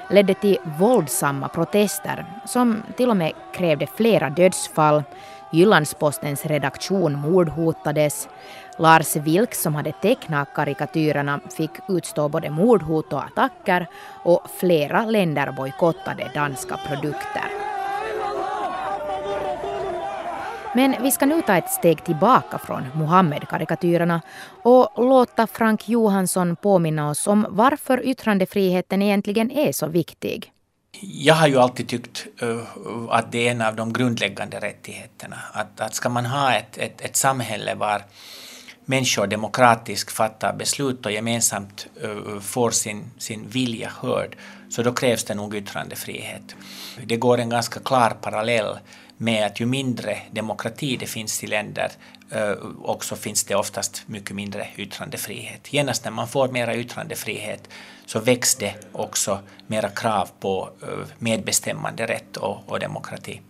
[0.09, 5.03] ledde till våldsamma protester som till och med krävde flera dödsfall
[5.51, 8.29] Jyllandspostens redaktion mordhotades.
[8.77, 13.87] Lars Vilks som hade tecknat karikatyrerna fick utstå både mordhot och attacker
[14.23, 17.51] och flera länder bojkottade danska produkter.
[20.75, 24.21] Men vi ska nu ta ett steg tillbaka från Mohammed-karikatyrerna
[24.63, 30.51] och låta Frank Johansson påminna oss om varför yttrandefriheten egentligen är så viktig
[30.99, 32.63] jag har ju alltid tyckt eh,
[33.09, 35.39] att det är en av de grundläggande rättigheterna.
[35.53, 38.03] Att, att ska man ha ett, ett, ett samhälle var
[38.85, 44.35] människor demokratiskt fattar beslut och gemensamt eh, får sin, sin vilja hörd,
[44.69, 46.55] så då krävs det nog yttrandefrihet.
[47.05, 48.77] Det går en ganska klar parallell
[49.17, 51.91] med att ju mindre demokrati det finns i länder,
[52.35, 52.51] uh,
[52.83, 55.73] också finns det oftast mycket mindre yttrandefrihet.
[55.73, 57.69] Genast när man får mera yttrandefrihet
[58.05, 63.41] så väcks det också mera krav på uh, medbestämmande rätt och, och demokrati.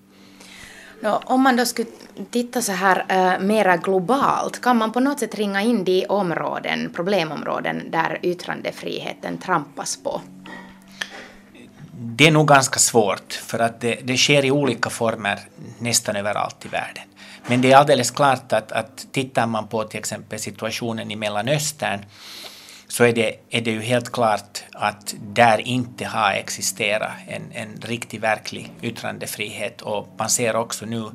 [1.02, 1.88] No, om man då skulle
[2.32, 6.91] titta så här uh, mera globalt, kan man på något sätt ringa in de områden,
[6.96, 10.22] problemområden där yttrandefriheten trampas på?
[12.04, 15.39] Det är nog ganska svårt, för att det, det sker i olika former
[15.80, 17.04] nästan överallt i världen.
[17.47, 22.06] Men det är alldeles klart att, att tittar man på till exempel situationen i Mellanöstern
[22.88, 27.82] så är det, är det ju helt klart att där inte har existerat en, en
[27.82, 29.82] riktig verklig yttrandefrihet.
[29.82, 31.06] Och man ser också nu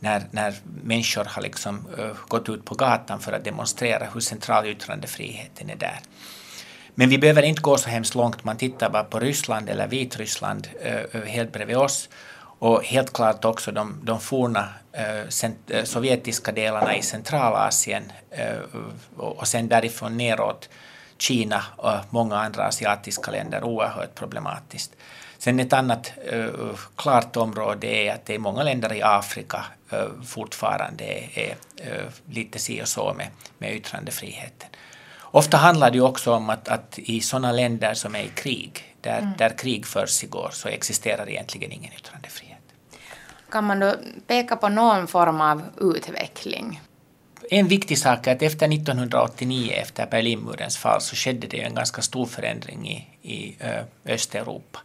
[0.00, 4.66] när, när människor har liksom, uh, gått ut på gatan för att demonstrera hur central
[4.66, 5.98] yttrandefriheten är där.
[6.94, 10.68] Men vi behöver inte gå så hemskt långt, man tittar bara på Ryssland eller Vitryssland
[11.14, 12.08] uh, helt bredvid oss
[12.58, 18.12] och helt klart också de, de forna uh, sovjetiska delarna i Centralasien
[19.16, 20.68] och sen därifrån neråt
[21.18, 24.92] Kina och många andra asiatiska länder oerhört problematiskt.
[25.38, 26.50] Sen ett annat uh,
[26.96, 32.08] klart område är att det är många länder i Afrika uh, fortfarande är, är uh,
[32.30, 33.26] lite si och så med,
[33.58, 34.68] med yttrandefriheten.
[35.20, 39.18] Ofta handlar det också om att, att i sådana länder som är i krig, där,
[39.18, 39.32] mm.
[39.38, 42.45] där krig försiggår, så existerar egentligen ingen yttrandefrihet.
[43.56, 43.94] Kan man då
[44.26, 46.80] peka på någon form av utveckling?
[47.50, 52.02] En viktig sak är att efter 1989, efter Berlinmurens fall, så skedde det en ganska
[52.02, 53.56] stor förändring i, i
[54.04, 54.78] Östeuropa.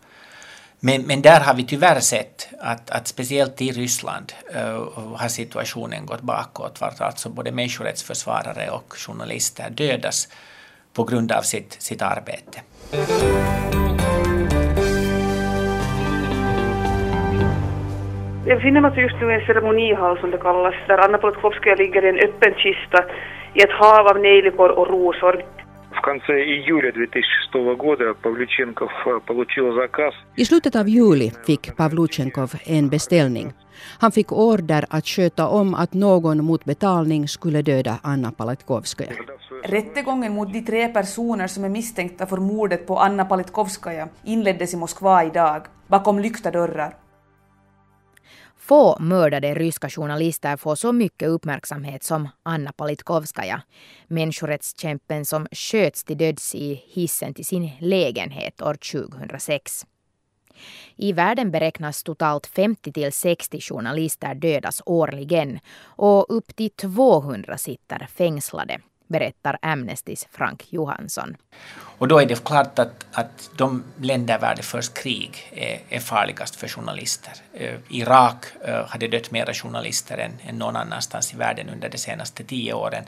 [0.80, 6.06] Men, men där har vi tyvärr sett att, att speciellt i Ryssland uh, har situationen
[6.06, 10.28] gått bakåt, vart alltså både människorättsförsvarare och journalister dödas
[10.94, 12.62] på grund av sitt, sitt arbete.
[18.52, 22.06] Jag befinner mig just nu i en ceremonihall som det kallas, där Anna Politkovskaja ligger
[22.06, 23.00] i en öppen kista
[23.54, 25.44] i ett hav av nejlikor och rosor.
[30.36, 33.54] I slutet av juli fick Pavluchenkov en beställning.
[34.00, 39.12] Han fick order att sköta om att någon mot betalning skulle döda Anna Politkovskaja.
[39.64, 44.78] Rättegången mot de tre personer som är misstänkta för mordet på Anna Politkovskaja inleddes i
[44.78, 46.94] Moskva idag, bakom lyckta dörrar.
[48.72, 53.62] Få mördade ryska journalister får så mycket uppmärksamhet som Anna Politkovskaja,
[54.08, 59.86] människorättskämpen som sköts till döds i hissen till sin lägenhet år 2006.
[60.96, 68.08] I världen beräknas totalt 50 till 60 journalister dödas årligen och upp till 200 sitter
[68.16, 68.80] fängslade
[69.12, 71.38] berättar Amnestys Frank Johansson.
[72.02, 76.00] Och då är det klart att, att de länder där det förs krig är, är
[76.00, 77.34] farligast för journalister.
[77.54, 81.97] Eh, Irak eh, hade dött mera journalister än, än någon annanstans i världen under de
[81.97, 83.04] senaste tio åren.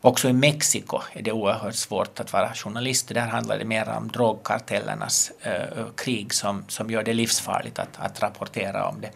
[0.00, 3.08] Också i Mexiko är det oerhört svårt att vara journalist.
[3.08, 8.22] Där handlar det mer om drogkartellernas eh, krig som, som gör det livsfarligt att, att
[8.22, 9.10] rapportera om det.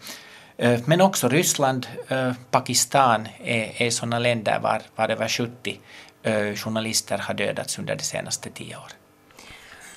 [0.63, 5.79] Eh, men också Ryssland, eh, Pakistan är, är sådana länder var, var över 70
[6.23, 8.97] eh, journalister har dödats under de senaste tio åren.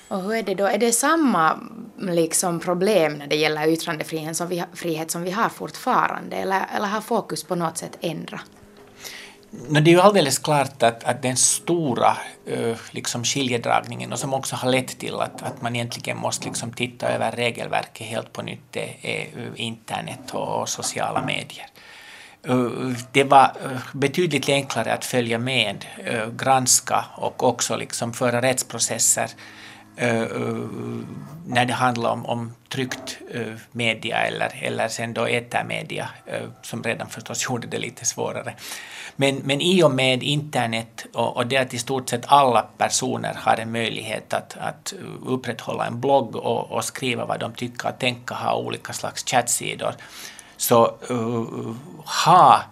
[0.07, 0.65] Och hur är det då?
[0.65, 1.59] Är det samma
[1.99, 6.87] liksom, problem när det gäller yttrandefrihet som vi, frihet som vi har fortfarande eller, eller
[6.87, 8.56] har fokus på något sätt ändrat?
[9.51, 12.17] No, det är ju alldeles klart att, att den stora
[12.51, 16.73] uh, liksom skiljedragningen och som också har lett till att, att man egentligen måste liksom
[16.73, 21.67] titta över regelverket helt på nytt är internet och, och sociala medier.
[22.49, 23.51] Uh, det var
[23.93, 25.85] betydligt enklare att följa med,
[26.37, 29.29] granska och också liksom föra rättsprocesser
[29.99, 30.27] Eh, eh,
[31.45, 36.09] när det handlar om, om tryckt eh, media eller, eller sen då etermedia
[36.61, 38.53] som redan förstås gjorde det lite svårare.
[39.15, 43.33] Men, men i och med internet och, och det att i stort sett alla personer
[43.37, 44.93] har en möjlighet att, att
[45.25, 49.93] upprätthålla en blogg och, och skriva vad de tycker och tänka, ha olika slags chattsidor,
[50.57, 51.75] så uh,
[52.25, 52.63] ha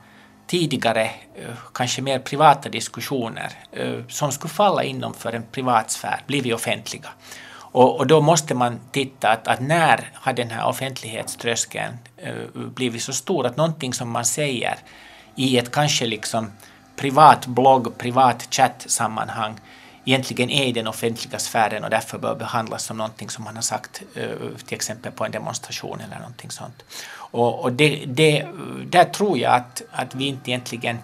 [0.47, 1.03] tidigare
[1.35, 7.09] eh, kanske mer privata diskussioner eh, som skulle falla inom för en privatsfär blivit offentliga.
[7.57, 13.03] Och, och, då måste man titta att, att när har den här offentlighetströskeln eh, blivit
[13.03, 14.75] så stor att någonting som man säger
[15.35, 16.51] i ett kanske liksom
[16.95, 19.59] privat blogg, privat chattsammanhang
[20.05, 23.61] egentligen är i den offentliga sfären och därför bör behandlas som någonting som man har
[23.61, 24.01] sagt
[24.65, 26.83] till exempel på en demonstration eller någonting sånt.
[27.35, 28.47] Och, och det, det,
[28.87, 30.97] där tror jag att, att vi inte egentligen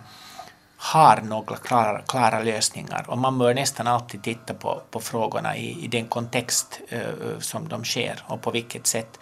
[0.78, 5.84] har några klara, klara lösningar och man bör nästan alltid titta på, på frågorna i,
[5.84, 9.20] i den kontext uh, som de sker och på vilket sätt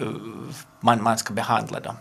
[0.00, 0.08] uh,
[0.80, 1.94] man, man ska behandla dem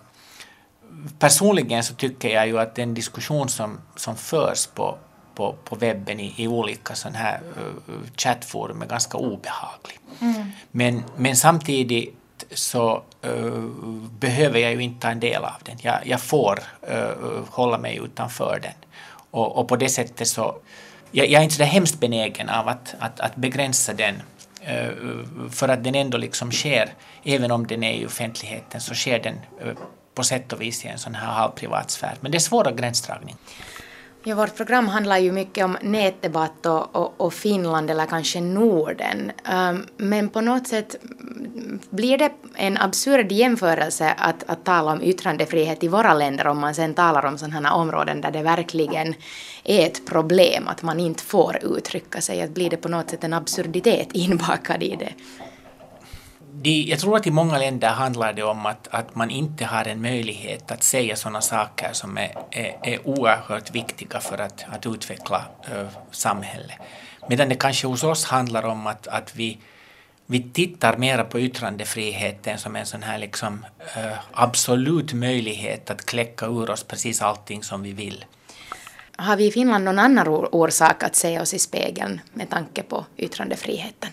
[1.19, 4.97] personligen så tycker jag ju att den diskussion som, som förs på,
[5.35, 9.99] på, på webben i, i olika sådana här uh, chattforum är ganska obehaglig.
[10.19, 10.51] Mm.
[10.71, 12.18] Men, men samtidigt
[12.51, 13.69] så uh,
[14.19, 15.77] behöver jag ju inte ta en del av den.
[15.81, 16.59] Jag, jag får
[16.91, 18.73] uh, hålla mig utanför den.
[19.31, 20.57] Och, och på det sättet så,
[21.11, 24.15] jag, jag är inte så hemskt benägen av att, att, att begränsa den
[24.61, 24.89] eh,
[25.51, 29.35] för att den ändå liksom sker, även om den är i offentligheten, så sker den
[30.15, 32.13] på sätt och vis i en sån här halvprivat sfär.
[32.19, 33.35] Men det är svåra gränsdragning.
[34.23, 39.31] Ja, vårt program handlar ju mycket om nätdebatt och, och, och Finland eller kanske Norden.
[39.51, 40.95] Um, men på något sätt
[41.89, 46.75] blir det en absurd jämförelse att, att tala om yttrandefrihet i våra länder om man
[46.75, 49.15] sen talar om sådana områden där det verkligen
[49.63, 52.41] är ett problem att man inte får uttrycka sig.
[52.41, 55.13] Att blir det på något sätt en absurditet inbakad i det?
[56.61, 59.85] De, jag tror att i många länder handlar det om att, att man inte har
[59.85, 64.85] en möjlighet att säga sådana saker som är, är, är oerhört viktiga för att, att
[64.85, 66.77] utveckla uh, samhället.
[67.27, 69.57] Medan det kanske hos oss handlar om att, att vi,
[70.25, 73.65] vi tittar mera på yttrandefriheten som en sån här liksom,
[73.97, 78.25] uh, absolut möjlighet att kläcka ur oss precis allting som vi vill.
[79.15, 83.05] Har vi i Finland någon annan orsak att se oss i spegeln med tanke på
[83.17, 84.09] yttrandefriheten?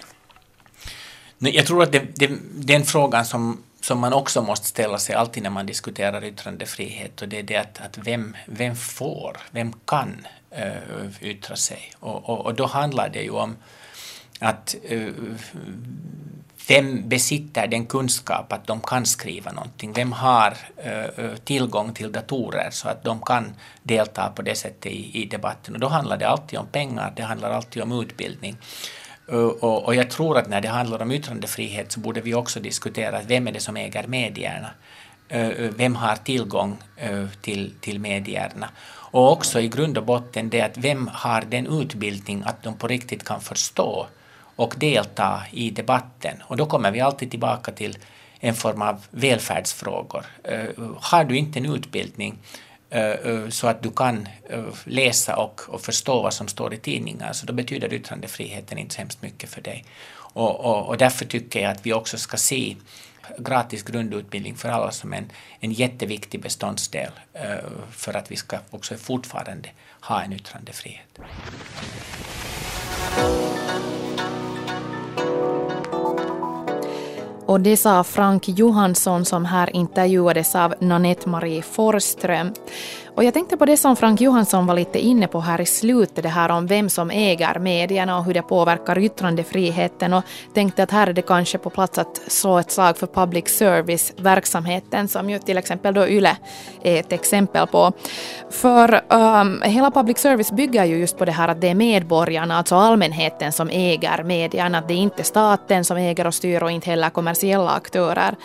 [1.39, 5.43] Jag tror att det, det, den frågan som, som man också måste ställa sig alltid
[5.43, 10.27] när man diskuterar yttrandefrihet och det är det att, att vem, vem får, vem kan
[10.59, 11.93] uh, yttra sig?
[12.01, 13.57] Och, och, och, då handlar det ju om
[14.41, 15.13] att uh,
[16.69, 19.93] vem besitter den kunskap att de kan skriva någonting?
[19.93, 20.57] Vem har
[20.87, 25.75] uh, tillgång till datorer så att de kan delta på det sättet i, i debatten?
[25.75, 28.57] Och då handlar det alltid om pengar, det handlar alltid om utbildning.
[29.29, 32.61] Eh, och, och, jag tror att när det handlar om yttrandefrihet så borde vi också
[32.61, 34.71] diskutera vem är det som äger medierna?
[35.29, 36.77] Eh, eh, vem har tillgång
[37.43, 38.69] till, till medierna?
[38.89, 42.89] Och också i grund och botten det att vem har den utbildning att de på
[42.89, 44.07] riktigt kan förstå
[44.57, 46.43] och delta i debatten.
[46.43, 47.99] Och då kommer vi alltid tillbaka till
[48.41, 50.25] en form av välfärdsfrågor.
[51.01, 52.39] Har du inte en utbildning
[52.91, 56.77] Eh, eh, så att du kan eh, läsa och, och förstå vad som står i
[56.77, 59.85] tidningar, så då betyder yttrandefriheten inte så hemskt mycket för dig.
[60.17, 62.77] Och, och, och därför tycker jag att vi också ska se
[63.39, 67.11] gratis grundutbildning för alla som en, en jätteviktig beståndsdel
[67.91, 69.69] för att vi ska också fortfarande
[70.01, 71.19] ha en yttrandefrihet.
[77.57, 82.53] Och det sa Frank Johansson som här intervjuades av Nanette Marie Forström.
[83.17, 86.23] Och jag tänkte på det som Frank Johansson var lite inne på här i slutet,
[86.23, 90.23] det här om vem som äger medierna och hur det påverkar yttrandefriheten och
[90.55, 95.09] tänkte att här är det kanske på plats att slå ett slag för public service-verksamheten
[95.09, 96.37] som ju till exempel då YLE
[96.83, 97.93] är ett exempel på.
[98.51, 102.57] För um, hela public service bygger ju just på det här att det är medborgarna,
[102.57, 106.71] alltså allmänheten som äger medierna, att det är inte staten som äger och styr och
[106.71, 108.37] inte heller kommersiella aktörer.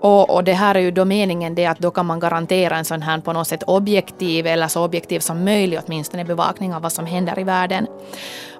[0.00, 2.84] Och, och det här är ju då meningen det att då kan man garantera en
[2.84, 6.92] sån här på något sätt objektiv eller så objektiv som möjligt åtminstone bevakning av vad
[6.92, 7.86] som händer i världen.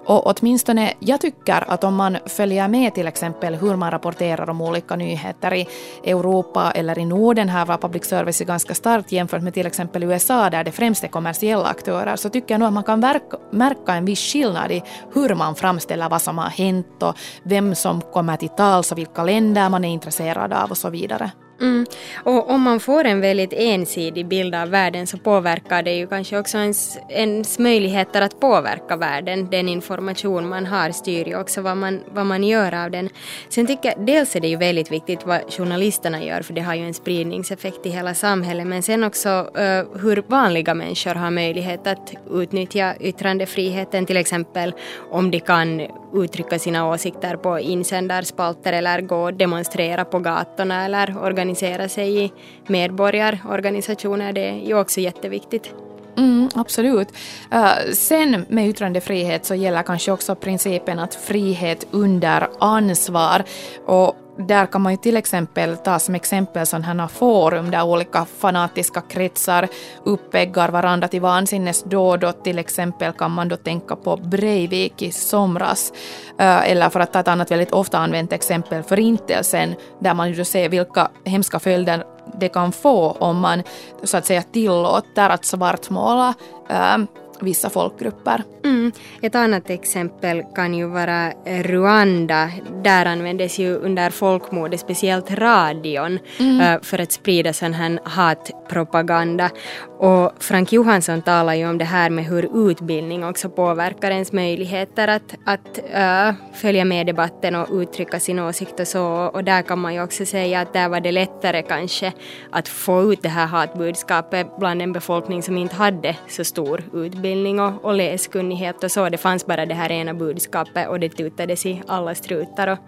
[0.06, 4.60] Och åtminstone jag tycker att om man följer med till exempel hur man rapporterar om
[4.60, 5.68] olika nyheter i
[6.04, 10.50] Europa eller i Norden, här var public service ganska starkt jämfört med till exempel USA
[10.50, 13.94] där det främst är kommersiella aktörer, så tycker jag nog att man kan verka, märka
[13.94, 14.82] en viss skillnad i
[15.14, 19.24] hur man framställer vad som har hänt och vem som kommer till tals och vilka
[19.24, 21.30] länder man är intresserad av och så vidare.
[21.60, 21.86] Mm.
[22.24, 26.38] Och om man får en väldigt ensidig bild av världen så påverkar det ju kanske
[26.38, 29.50] också ens, ens möjligheter att påverka världen.
[29.50, 33.08] Den information man har styr ju också vad man, vad man gör av den.
[33.48, 36.74] Sen tycker jag, dels är det ju väldigt viktigt vad journalisterna gör för det har
[36.74, 41.86] ju en spridningseffekt i hela samhället men sen också uh, hur vanliga människor har möjlighet
[41.86, 44.74] att utnyttja yttrandefriheten till exempel
[45.10, 45.82] om de kan
[46.14, 52.24] uttrycka sina åsikter på insändarspalter eller gå och demonstrera på gatorna eller organisera organisera sig
[52.24, 52.32] i
[52.66, 54.32] medborgarorganisationer.
[54.32, 55.74] Det är ju också jätteviktigt.
[56.16, 57.08] Mm, absolut.
[57.54, 63.44] Uh, sen med yttrandefrihet så gäller kanske också principen att frihet under ansvar.
[63.86, 68.24] Och där kan man ju till exempel ta som exempel sådana här forum där olika
[68.24, 69.68] fanatiska kretsar
[70.04, 75.12] uppeggar varandra till vansinnes då då till exempel kan man då tänka på Breivik i
[75.12, 75.92] somras.
[76.38, 80.34] Eh, eller för att ta ett annat väldigt ofta använt exempel, Förintelsen, där man ju
[80.34, 82.04] då ser vilka hemska följder
[82.40, 83.62] det kan få om man
[84.02, 86.34] så att säga tillåter att svartmåla
[86.68, 86.98] eh,
[87.40, 88.42] vissa folkgrupper.
[88.64, 88.92] Mm.
[89.22, 92.50] Ett annat exempel kan ju vara Rwanda.
[92.84, 96.60] Där användes ju under folkmordet speciellt radion mm.
[96.60, 99.50] uh, för att sprida sån här hatpropaganda.
[99.98, 105.08] Och Frank Johansson talar ju om det här med hur utbildning också påverkar ens möjligheter
[105.08, 109.04] att, att uh, följa med debatten och uttrycka sin åsikt och så.
[109.06, 112.12] Och där kan man ju också säga att där var det lättare kanske
[112.50, 117.23] att få ut det här hatbudskapet bland en befolkning som inte hade så stor utbildning
[117.60, 119.08] och, och läskunnighet och så.
[119.08, 122.78] Det fanns bara det här ena budskapet och det tutades i alla strutar och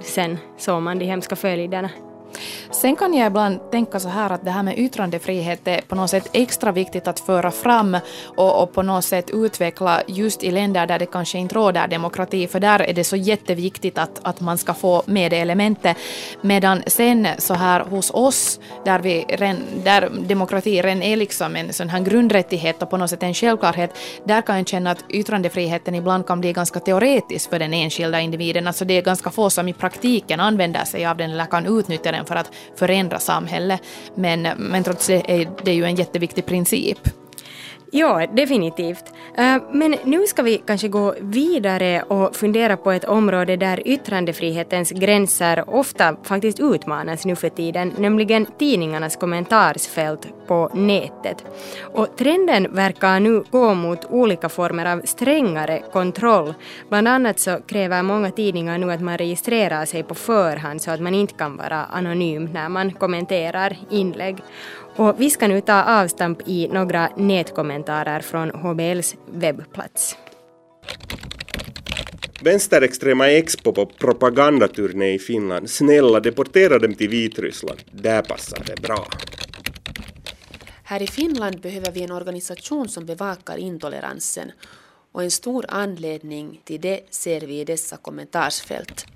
[0.00, 1.90] sen såg man de hemska följderna.
[2.70, 6.10] Sen kan jag ibland tänka så här att det här med yttrandefrihet är på något
[6.10, 10.86] sätt extra viktigt att föra fram och, och, på något sätt utveckla just i länder
[10.86, 14.58] där det kanske inte råder demokrati, för där är det så jätteviktigt att, att man
[14.58, 15.96] ska få med det elementet.
[16.40, 19.24] Medan sen så här hos oss, där, vi,
[19.84, 23.98] där demokrati redan är liksom en sån här grundrättighet och på något sätt en självklarhet,
[24.24, 28.66] där kan jag känna att yttrandefriheten ibland kan bli ganska teoretisk för den enskilda individen.
[28.66, 32.12] Alltså det är ganska få som i praktiken använder sig av den eller kan utnyttja
[32.12, 33.80] den för att förändra samhället.
[34.14, 36.98] Men, men trots det är det ju en jätteviktig princip.
[37.96, 39.04] Ja, definitivt.
[39.36, 44.90] Eh, men nu ska vi kanske gå vidare och fundera på ett område där yttrandefrihetens
[44.90, 51.44] gränser ofta faktiskt utmanas nu för tiden, nämligen tidningarnas kommentarsfält på nätet.
[51.82, 56.54] Och trenden verkar nu gå mot olika former av strängare kontroll.
[56.88, 61.00] Bland annat så kräver många tidningar nu att man registrerar sig på förhand så att
[61.00, 64.36] man inte kan vara anonym när man kommenterar inlägg.
[64.96, 70.16] Och vi ska nu ta avstamp i några nätkommentarer från HBLs webbplats.
[72.42, 75.70] Vänsterextrema Expo på propagandaturné i Finland.
[75.70, 77.80] Snälla, deportera dem till Vitryssland.
[77.90, 79.06] Där passar det bra.
[80.84, 84.52] Här i Finland behöver vi en organisation som bevakar intoleransen
[85.12, 89.06] och en stor anledning till det ser vi i dessa kommentarsfält.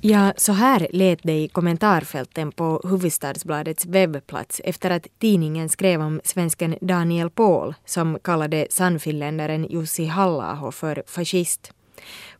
[0.00, 6.20] Ja, så här lät det i kommentarfälten på Hufvudstadsbladets webbplats efter att tidningen skrev om
[6.24, 11.72] svensken Daniel Paul som kallade sannfinländaren Jussi halla för fascist.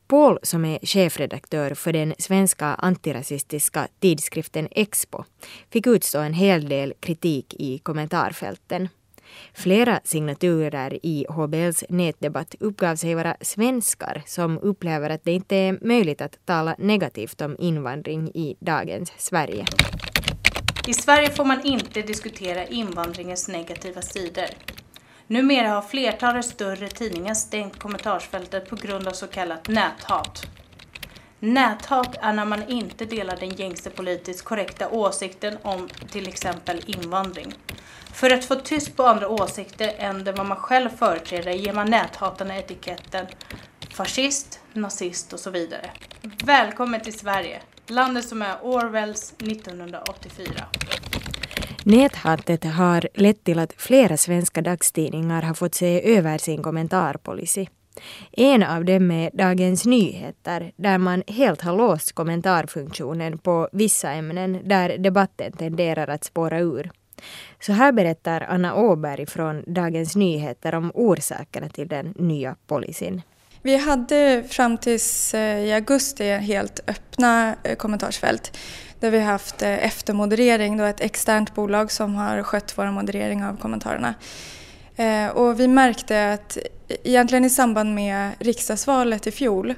[0.08, 5.24] Paul, som är chefredaktör för den svenska antirasistiska tidskriften Expo,
[5.70, 8.88] fick utstå en hel del kritik i kommentarfälten.
[9.54, 15.78] Flera signaturer i HBLs nätdebatt uppgav sig vara svenskar som upplever att det inte är
[15.82, 19.66] möjligt att tala negativt om invandring i dagens Sverige.
[20.86, 24.46] I Sverige får man inte diskutera invandringens negativa sidor.
[25.26, 30.46] Numera har flertalet större tidningar stängt kommentarsfältet på grund av så kallat näthat.
[31.40, 37.54] Näthat är när man inte delar den gängse politiskt korrekta åsikten om till exempel invandring.
[38.12, 41.90] För att få tyst på andra åsikter än det vad man själv företräder ger man
[41.90, 43.26] näthatarna etiketten
[43.90, 45.90] fascist, nazist och så vidare.
[46.44, 50.64] Välkommen till Sverige, landet som är Orwells 1984.
[51.82, 57.66] Näthatet har lett till att flera svenska dagstidningar har fått se över sin kommentarpolicy.
[58.32, 64.60] En av dem är Dagens Nyheter där man helt har låst kommentarfunktionen på vissa ämnen
[64.64, 66.90] där debatten tenderar att spåra ur.
[67.60, 73.22] Så här berättar Anna Åberg från Dagens Nyheter om orsakerna till den nya policyn.
[73.62, 78.58] Vi hade fram tills eh, i augusti helt öppna eh, kommentarsfält
[79.00, 83.56] där vi haft eh, eftermoderering, då ett externt bolag som har skött vår moderering av
[83.56, 84.14] kommentarerna.
[85.34, 86.58] Och vi märkte att
[86.88, 89.74] egentligen i samband med riksdagsvalet i fjol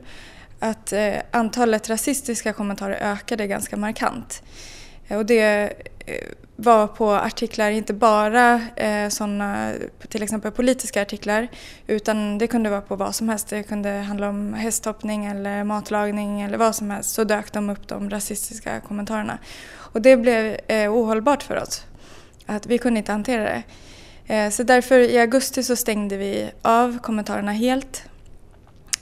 [0.58, 4.42] att eh, antalet rasistiska kommentarer ökade ganska markant.
[5.08, 5.72] Eh, och det
[6.06, 6.14] eh,
[6.56, 9.72] var på artiklar, inte bara eh, sådana
[10.08, 11.48] till exempel politiska artiklar
[11.86, 13.48] utan det kunde vara på vad som helst.
[13.48, 17.88] Det kunde handla om hästhoppning eller matlagning eller vad som helst så dök de upp
[17.88, 19.38] de rasistiska kommentarerna.
[19.72, 21.84] Och det blev eh, ohållbart för oss.
[22.46, 23.62] Att vi kunde inte hantera det.
[24.30, 28.02] Eh, så därför i augusti så stängde vi av kommentarerna helt.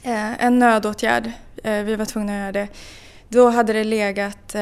[0.03, 1.31] Eh, en nödåtgärd,
[1.63, 2.67] eh, vi var tvungna att göra det.
[3.27, 4.55] Då hade det legat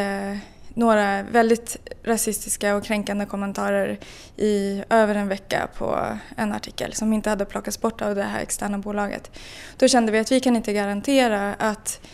[0.74, 4.00] några väldigt rasistiska och kränkande kommentarer
[4.38, 8.42] i över en vecka på en artikel som inte hade plockats bort av det här
[8.42, 9.32] externa bolaget.
[9.78, 12.10] Då kände vi att vi kan inte garantera att eh,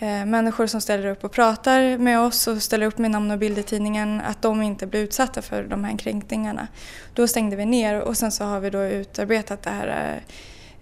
[0.00, 3.38] Eh, människor som ställer upp och pratar med oss och ställer upp med namn och
[3.38, 6.68] bild i tidningen, att de inte blir utsatta för de här kränkningarna.
[7.14, 10.20] Då stängde vi ner och sen så har vi då utarbetat det här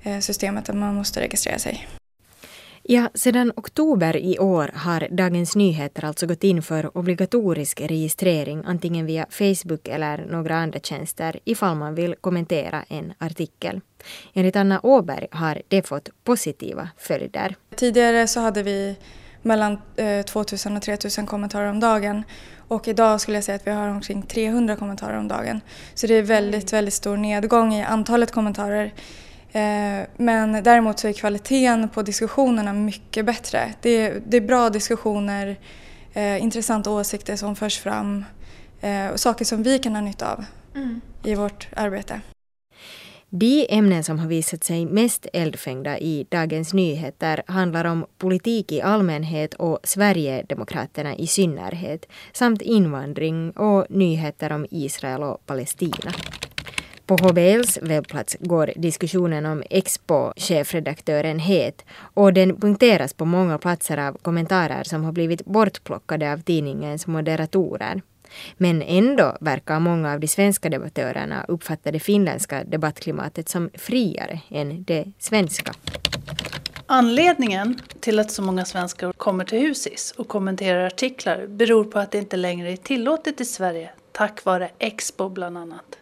[0.03, 1.89] eh, systemet där man måste registrera sig.
[2.89, 9.07] Ja, sedan oktober i år har Dagens Nyheter alltså gått in för obligatorisk registrering antingen
[9.07, 13.81] via Facebook eller några andra tjänster ifall man vill kommentera en artikel.
[14.35, 17.55] Enligt Anna Åberg har det fått positiva följder.
[17.77, 18.97] Tidigare så hade vi
[19.43, 22.23] mellan eh, 2000 och 3000 kommentarer om dagen
[22.69, 25.61] och idag skulle jag säga att vi har omkring 300 kommentarer om dagen.
[25.95, 28.93] Så det är väldigt, väldigt stor nedgång i antalet kommentarer.
[29.53, 33.75] Eh, men däremot så är kvaliteten på diskussionerna mycket bättre.
[33.83, 35.57] Det är, det är bra diskussioner,
[36.13, 38.25] eh, intressanta åsikter som förs fram
[38.81, 40.45] eh, och saker som vi kan ha nytta av
[40.75, 41.01] mm.
[41.25, 42.21] i vårt arbete.
[43.29, 48.81] De ämnen som har visat sig mest eldfängda i Dagens Nyheter handlar om politik i
[48.81, 56.13] allmänhet och Sverigedemokraterna i synnerhet samt invandring och nyheter om Israel och Palestina.
[57.07, 61.85] På HBLs webbplats går diskussionen om Expo-chefredaktören het
[62.15, 68.03] och den punkteras på många platser av kommentarer som har blivit bortplockade av tidningens moderatorer.
[68.57, 74.85] Men ändå verkar många av de svenska debattörerna uppfatta det finländska debattklimatet som friare än
[74.85, 75.73] det svenska.
[76.87, 82.13] Anledningen till att så många svenskar kommer till Husis och kommenterar artiklar beror på att
[82.13, 85.99] det inte längre är tillåtet i Sverige tack vare Expo bland annat.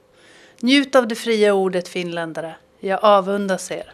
[0.65, 2.55] Njut av det fria ordet finländare.
[2.81, 3.93] Jag avundas er.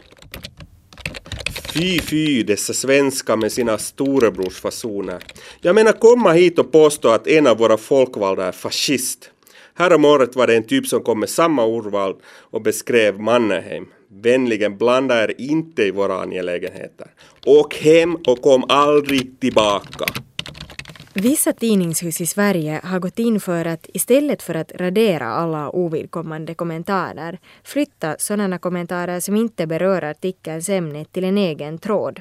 [1.72, 5.22] Fy, fy, dessa svenskar med sina storebrorsfasoner.
[5.60, 9.30] Jag menar komma hit och påstå att en av våra folkvalda är fascist.
[9.74, 13.86] Häromåret var det en typ som kom med samma ordval och beskrev Mannerheim.
[14.08, 17.06] Vänligen blanda er inte i våra angelägenheter.
[17.46, 20.04] Åk hem och kom aldrig tillbaka.
[21.14, 26.54] Vissa tidningshus i Sverige har gått in för att istället för att radera alla ovidkommande
[26.54, 32.20] kommentarer flytta sådana kommentarer som inte berör artikelns ämne till en egen tråd.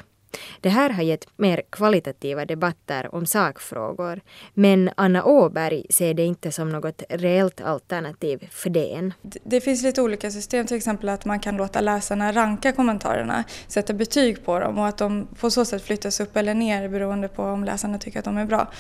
[0.62, 4.22] Det här har gett mer kvalitativa debatter om sakfrågor.
[4.54, 9.14] Men Anna Åberg ser det inte som något reellt alternativ för DN.
[9.44, 13.94] Det finns lite olika system, till exempel att man kan låta läsarna ranka kommentarerna, sätta
[13.94, 17.44] betyg på dem och att de på så sätt flyttas upp eller ner beroende på
[17.44, 18.72] om läsarna tycker att de är bra.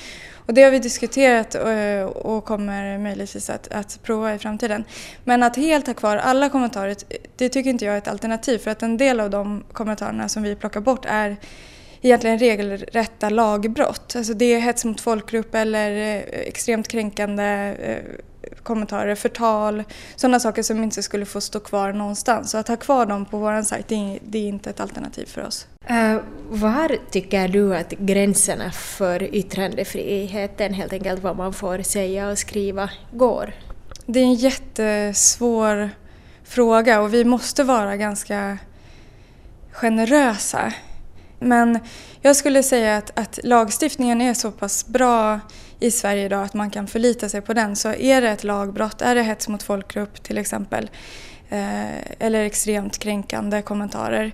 [0.46, 4.84] Och det har vi diskuterat eh, och kommer möjligtvis att, att prova i framtiden.
[5.24, 6.96] Men att helt ha kvar alla kommentarer,
[7.36, 10.44] det tycker inte jag är ett alternativ för att en del av de kommentarerna som
[10.44, 11.38] vi plockar bort är
[12.02, 14.16] egentligen regelrätta lagbrott.
[14.16, 18.04] Alltså det är hets mot folkgrupp eller eh, extremt kränkande eh,
[18.64, 19.84] kommentarer, förtal,
[20.16, 22.52] sådana saker som inte skulle få stå kvar någonstans.
[22.52, 23.88] Så att ha kvar dem på vår sajt,
[24.22, 25.68] det är inte ett alternativ för oss.
[25.92, 32.38] Uh, var tycker du att gränserna för yttrandefriheten, helt enkelt vad man får säga och
[32.38, 33.54] skriva, går?
[34.06, 35.90] Det är en jättesvår
[36.44, 38.58] fråga och vi måste vara ganska
[39.72, 40.74] generösa.
[41.40, 41.80] Men
[42.22, 45.40] jag skulle säga att, att, lagstiftningen är så pass bra
[45.80, 47.76] i Sverige idag att man kan förlita sig på den.
[47.76, 50.90] Så är det ett lagbrott, är det hets mot folkgrupp till exempel,
[51.50, 54.32] eh, eller extremt kränkande kommentarer,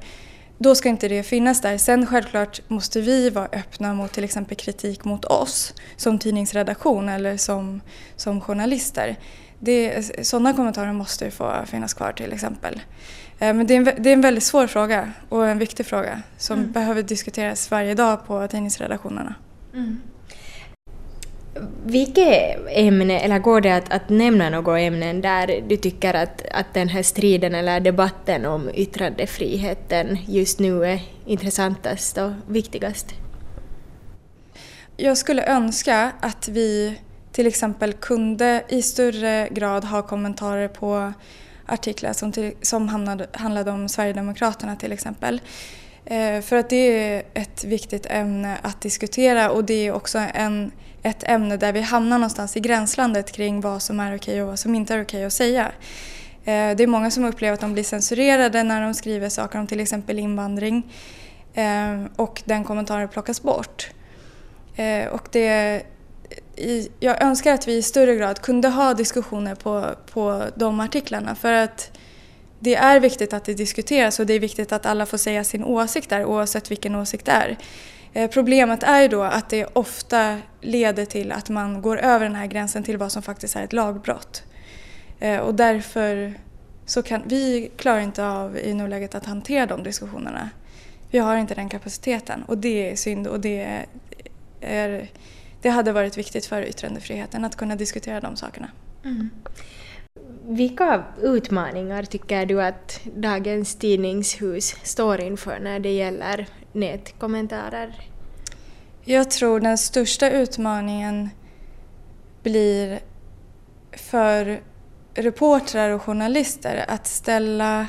[0.57, 1.77] då ska inte det finnas där.
[1.77, 7.37] Sen självklart måste vi vara öppna mot till exempel kritik mot oss som tidningsredaktion eller
[7.37, 7.81] som,
[8.15, 9.15] som journalister.
[9.59, 12.81] Det, sådana kommentarer måste få finnas kvar till exempel.
[13.39, 16.21] Eh, men det är, en, det är en väldigt svår fråga och en viktig fråga
[16.37, 16.71] som mm.
[16.71, 19.35] behöver diskuteras varje dag på tidningsredaktionerna.
[19.73, 20.01] Mm.
[21.85, 26.73] Vilket ämne, eller går det att, att nämna några ämnen där du tycker att, att
[26.73, 33.07] den här striden eller debatten om yttrandefriheten just nu är intressantast och viktigast?
[34.97, 36.99] Jag skulle önska att vi
[37.31, 41.13] till exempel kunde i större grad ha kommentarer på
[41.65, 45.41] artiklar som, till, som handlade, handlade om Sverigedemokraterna till exempel.
[46.05, 50.71] Eh, för att det är ett viktigt ämne att diskutera och det är också en,
[51.05, 54.59] ett ämne där vi hamnar någonstans i gränslandet kring vad som är okej och vad
[54.59, 55.71] som inte är okej att säga.
[56.45, 59.67] Eh, det är många som upplever att de blir censurerade när de skriver saker om
[59.67, 60.93] till exempel invandring
[61.53, 63.89] eh, och den kommentaren plockas bort.
[64.75, 65.83] Eh, och det
[66.99, 71.53] jag önskar att vi i större grad kunde ha diskussioner på, på de artiklarna för
[71.53, 71.97] att
[72.59, 75.63] det är viktigt att det diskuteras och det är viktigt att alla får säga sin
[75.63, 77.57] åsikt där oavsett vilken åsikt det är.
[78.15, 82.35] Eh, problemet är ju då att det ofta leder till att man går över den
[82.35, 84.43] här gränsen till vad som faktiskt är ett lagbrott.
[85.19, 86.33] Eh, och därför
[86.85, 90.49] så kan vi klarar inte av i nuläget att hantera de diskussionerna.
[91.11, 93.85] Vi har inte den kapaciteten och det är synd och det
[94.61, 95.09] är
[95.61, 98.69] det hade varit viktigt för yttrandefriheten att kunna diskutera de sakerna.
[99.03, 99.29] Mm.
[100.47, 108.09] Vilka utmaningar tycker du att dagens tidningshus står inför när det gäller nätkommentarer?
[109.03, 111.29] Jag tror den största utmaningen
[112.43, 112.99] blir
[113.91, 114.61] för
[115.13, 117.87] reportrar och journalister att ställa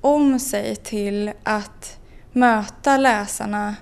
[0.00, 1.98] om sig till att
[2.32, 3.76] möta läsarna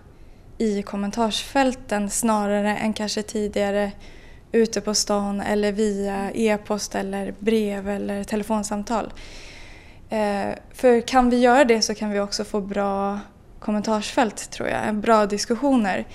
[0.58, 3.92] i kommentarsfälten snarare än kanske tidigare
[4.52, 9.12] ute på stan eller via e-post eller brev eller telefonsamtal.
[10.08, 13.18] Eh, för kan vi göra det så kan vi också få bra
[13.60, 16.06] kommentarsfält tror jag, bra diskussioner.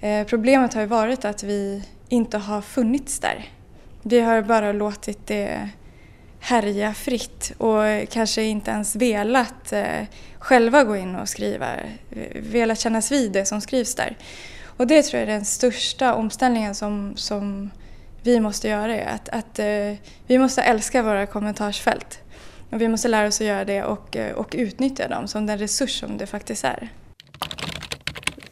[0.00, 3.48] Eh, problemet har ju varit att vi inte har funnits där.
[4.02, 5.68] Vi har bara låtit det
[6.40, 10.04] härja fritt och kanske inte ens velat eh,
[10.38, 14.16] själva gå in och skriva, eh, velat kännas vid det som skrivs där.
[14.64, 17.70] Och det tror jag är den största omställningen som, som
[18.22, 19.94] vi måste göra, är att, att eh,
[20.26, 22.20] vi måste älska våra kommentarsfält.
[22.70, 25.58] Men vi måste lära oss att göra det och, eh, och utnyttja dem som den
[25.58, 26.88] resurs som det faktiskt är.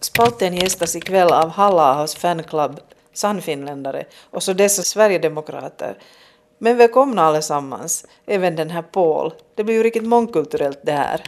[0.00, 2.80] Spalten gästas ikväll av Halla fanclub
[3.12, 5.98] Sannfinländare och så dessa Sverigedemokrater
[6.58, 9.32] men välkomna allesammans, även den här Paul.
[9.54, 11.22] Det blir ju riktigt mångkulturellt det här.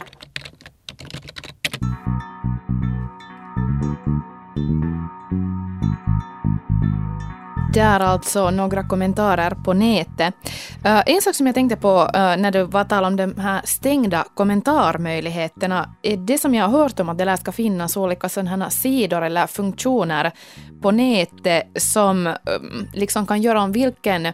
[7.73, 10.33] Där alltså några kommentarer på nätet.
[10.85, 13.61] Uh, en sak som jag tänkte på uh, när det var tal om de här
[13.63, 18.29] stängda kommentarmöjligheterna är det som jag har hört om att det lär ska finnas olika
[18.29, 20.31] sådana sidor eller funktioner
[20.81, 24.33] på nätet som um, liksom kan göra om vilken mm,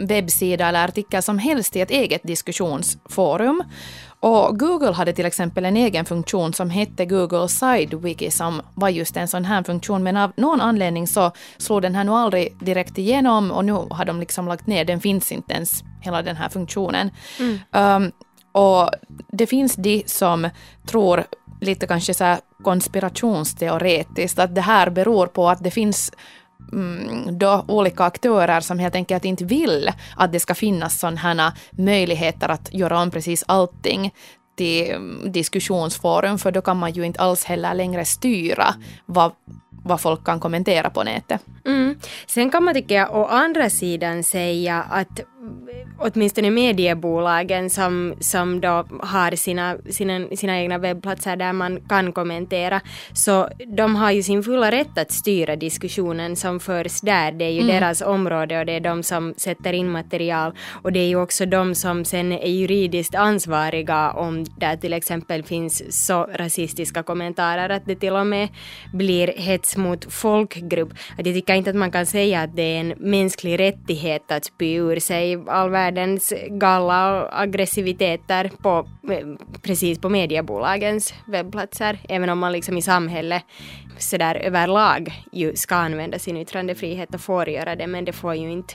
[0.00, 3.62] webbsida eller artikel som helst i ett eget diskussionsforum.
[4.22, 9.16] Och Google hade till exempel en egen funktion som hette Google SideWiki som var just
[9.16, 12.98] en sån här funktion men av någon anledning så slog den här nog aldrig direkt
[12.98, 16.48] igenom och nu har de liksom lagt ner, den finns inte ens hela den här
[16.48, 17.10] funktionen.
[17.38, 17.58] Mm.
[18.04, 18.12] Um,
[18.52, 18.90] och
[19.32, 20.48] det finns de som
[20.86, 21.24] tror
[21.60, 26.12] lite kanske så konspirationsteoretiskt att det här beror på att det finns
[26.72, 31.52] Mm, då olika aktörer som helt enkelt inte vill att det ska finnas sådana här
[31.70, 34.12] möjligheter att göra om precis allting
[34.56, 38.74] till mm, diskussionsforum, för då kan man ju inte alls heller längre styra
[39.06, 39.32] vad,
[39.84, 41.40] vad folk kan kommentera på nätet.
[41.64, 41.96] Mm.
[42.26, 45.20] Sen kan man tycka å andra sidan säga att
[45.98, 52.80] åtminstone mediebolagen som, som då har sina, sina, sina egna webbplatser där man kan kommentera,
[53.12, 57.32] så de har ju sin fulla rätt att styra diskussionen som förs där.
[57.32, 57.74] Det är ju mm.
[57.74, 61.46] deras område och det är de som sätter in material och det är ju också
[61.46, 67.86] de som sen är juridiskt ansvariga om det till exempel finns så rasistiska kommentarer att
[67.86, 68.48] det till och med
[68.92, 70.92] blir hets mot folkgrupp.
[71.18, 74.44] Att jag tycker inte att man kan säga att det är en mänsklig rättighet att
[74.44, 78.88] spy ur sig all världens galla och aggressiviteter på,
[79.62, 81.98] precis på mediebolagens webbplatser.
[82.08, 83.42] Även om man liksom i samhället
[83.98, 88.50] sådär överlag ju ska använda sin yttrandefrihet och får göra det men det får ju
[88.52, 88.74] inte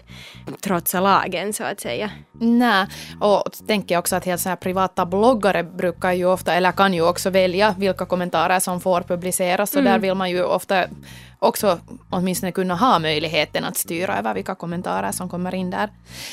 [0.62, 2.12] trotsa lagen så att säga.
[2.32, 2.88] Nej,
[3.20, 6.94] och tänker jag också att helt så här privata bloggare brukar ju ofta, eller kan
[6.94, 9.92] ju också välja vilka kommentarer som får publiceras och mm.
[9.92, 10.86] där vill man ju ofta
[11.40, 11.80] också
[12.10, 15.90] åtminstone kunna ha möjligheten att styra över vilka kommentarer som kommer in där.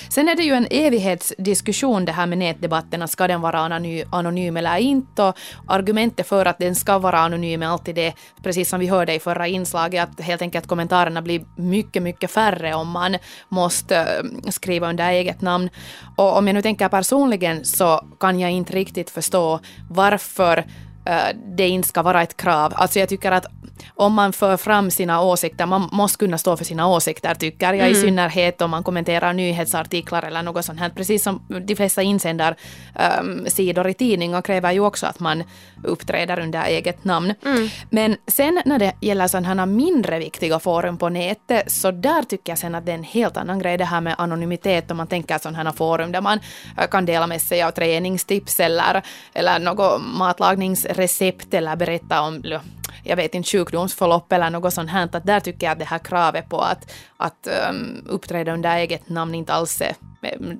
[0.08, 3.60] Sen är det ju en evighetsdiskussion det här med nätdebatterna, ska den vara
[4.10, 5.22] anonym eller inte?
[5.22, 5.36] Och
[5.66, 9.20] argumentet för att den ska vara anonym är alltid det, precis som vi hörde i
[9.20, 13.16] förra inslaget, att helt enkelt kommentarerna blir mycket, mycket färre om man
[13.48, 15.70] måste eh, skriva under eget namn.
[16.16, 20.64] Och om jag nu tänker personligen så kan jag inte riktigt förstå varför
[21.56, 22.72] det inte ska vara ett krav.
[22.76, 23.46] Alltså jag tycker att
[23.94, 27.74] om man för fram sina åsikter, man måste kunna stå för sina åsikter tycker jag,
[27.74, 27.92] mm.
[27.92, 30.90] i synnerhet om man kommenterar nyhetsartiklar eller något sånt här.
[30.90, 35.44] Precis som de flesta insändarsidor um, i tidningar kräver ju också att man
[35.84, 37.34] uppträder under eget namn.
[37.44, 37.68] Mm.
[37.90, 42.52] Men sen när det gäller sådana här mindre viktiga forum på nätet, så där tycker
[42.52, 45.06] jag sen att det är en helt annan grej det här med anonymitet om man
[45.06, 46.40] tänker sådana här forum där man
[46.78, 49.02] eh, kan dela med sig av träningstips eller,
[49.34, 52.42] eller något matlagnings recept eller berätta om
[53.04, 55.08] jag vet inte, sjukdomsförlopp eller något sånt här.
[55.12, 59.08] Att där tycker jag att det här kravet på att, att um, uppträda under eget
[59.08, 59.94] namn inte alls är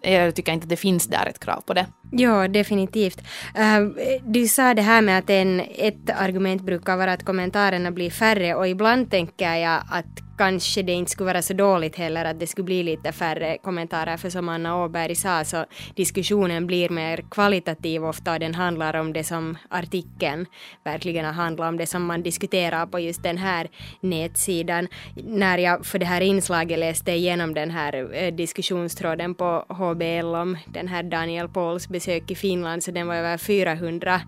[0.03, 1.87] jag tycker inte att det finns där ett krav på det.
[2.11, 3.23] Ja, definitivt.
[3.59, 3.89] Uh,
[4.27, 8.55] du sa det här med att en, ett argument brukar vara att kommentarerna blir färre
[8.55, 12.47] och ibland tänker jag att kanske det inte skulle vara så dåligt heller att det
[12.47, 18.05] skulle bli lite färre kommentarer för som Anna Åberg sa så diskussionen blir mer kvalitativ
[18.05, 20.47] ofta och den handlar om det som artikeln
[20.85, 23.69] verkligen handlar om, det som man diskuterar på just den här
[24.01, 24.89] nätsidan.
[25.15, 30.57] När jag för det här inslaget läste igenom den här eh, diskussionstråden på HBL om
[30.67, 34.21] den här Daniel Pauls besök i Finland så den var över 400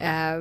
[0.00, 0.40] äh, eh,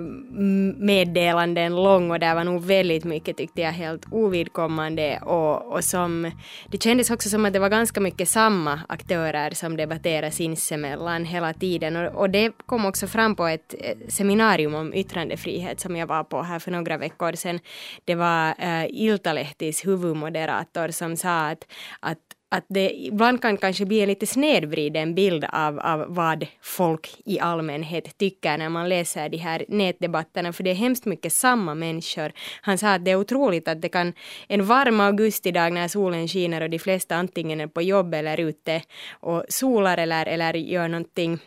[0.77, 6.31] meddelanden lång och där var nog väldigt mycket tyckte jag helt ovidkommande och, och som
[6.67, 11.53] det kändes också som att det var ganska mycket samma aktörer som debatterade sinsemellan hela
[11.53, 16.07] tiden och, och det kom också fram på ett eh, seminarium om yttrandefrihet som jag
[16.07, 17.59] var på här för några veckor sedan.
[18.05, 21.63] Det var äh, Iltalehtis huvudmoderator som sa att,
[21.99, 22.19] att
[22.53, 27.39] att det ibland kan kanske bli en lite snedvriden bild av, av vad folk i
[27.39, 32.31] allmänhet tycker när man läser de här nätdebatterna, för det är hemskt mycket samma människor.
[32.61, 34.13] Han sa att det är otroligt att det kan
[34.47, 38.81] en varm augustidag när solen skiner och de flesta antingen är på jobb eller ute
[39.11, 41.39] och solar eller, eller gör någonting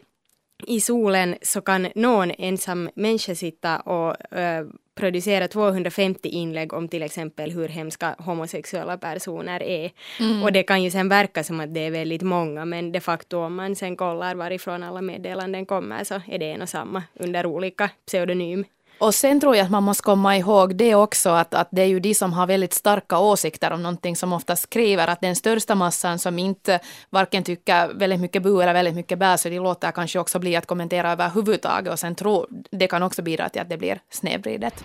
[0.66, 4.66] i solen så kan någon ensam människa sitta och uh,
[4.96, 9.90] producera 250 inlägg om till exempel hur hemska homosexuella personer är.
[10.20, 10.42] Mm.
[10.42, 13.38] Och det kan ju sen verka som att det är väldigt många men de facto
[13.38, 17.46] om man sen kollar varifrån alla meddelanden kommer så är det en och samma under
[17.46, 18.64] olika pseudonym.
[18.98, 21.86] Och sen tror jag att man måste komma ihåg det också att, att det är
[21.86, 25.74] ju de som har väldigt starka åsikter om någonting som ofta skriver att den största
[25.74, 26.80] massan som inte
[27.10, 30.56] varken tycker väldigt mycket bu eller väldigt mycket bä så de låter kanske också bli
[30.56, 34.84] att kommentera överhuvudtaget och sen tror det kan också bidra till att det blir snedvridet.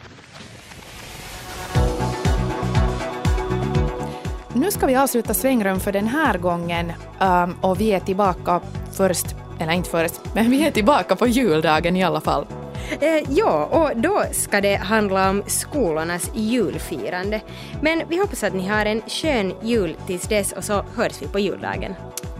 [4.53, 8.61] nu ska vi avsluta svängrum för den här gången um, och vi är tillbaka
[8.93, 9.25] först,
[9.59, 12.45] eller inte först, men vi är tillbaka på juldagen i alla fall.
[13.01, 17.41] Eh, ja, och då ska det handla om skolornas julfirande.
[17.81, 21.27] Men vi hoppas att ni har en skön jul tills dess och så hörs vi
[21.27, 21.95] på juldagen.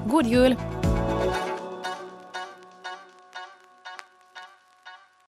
[0.06, 0.56] God jul!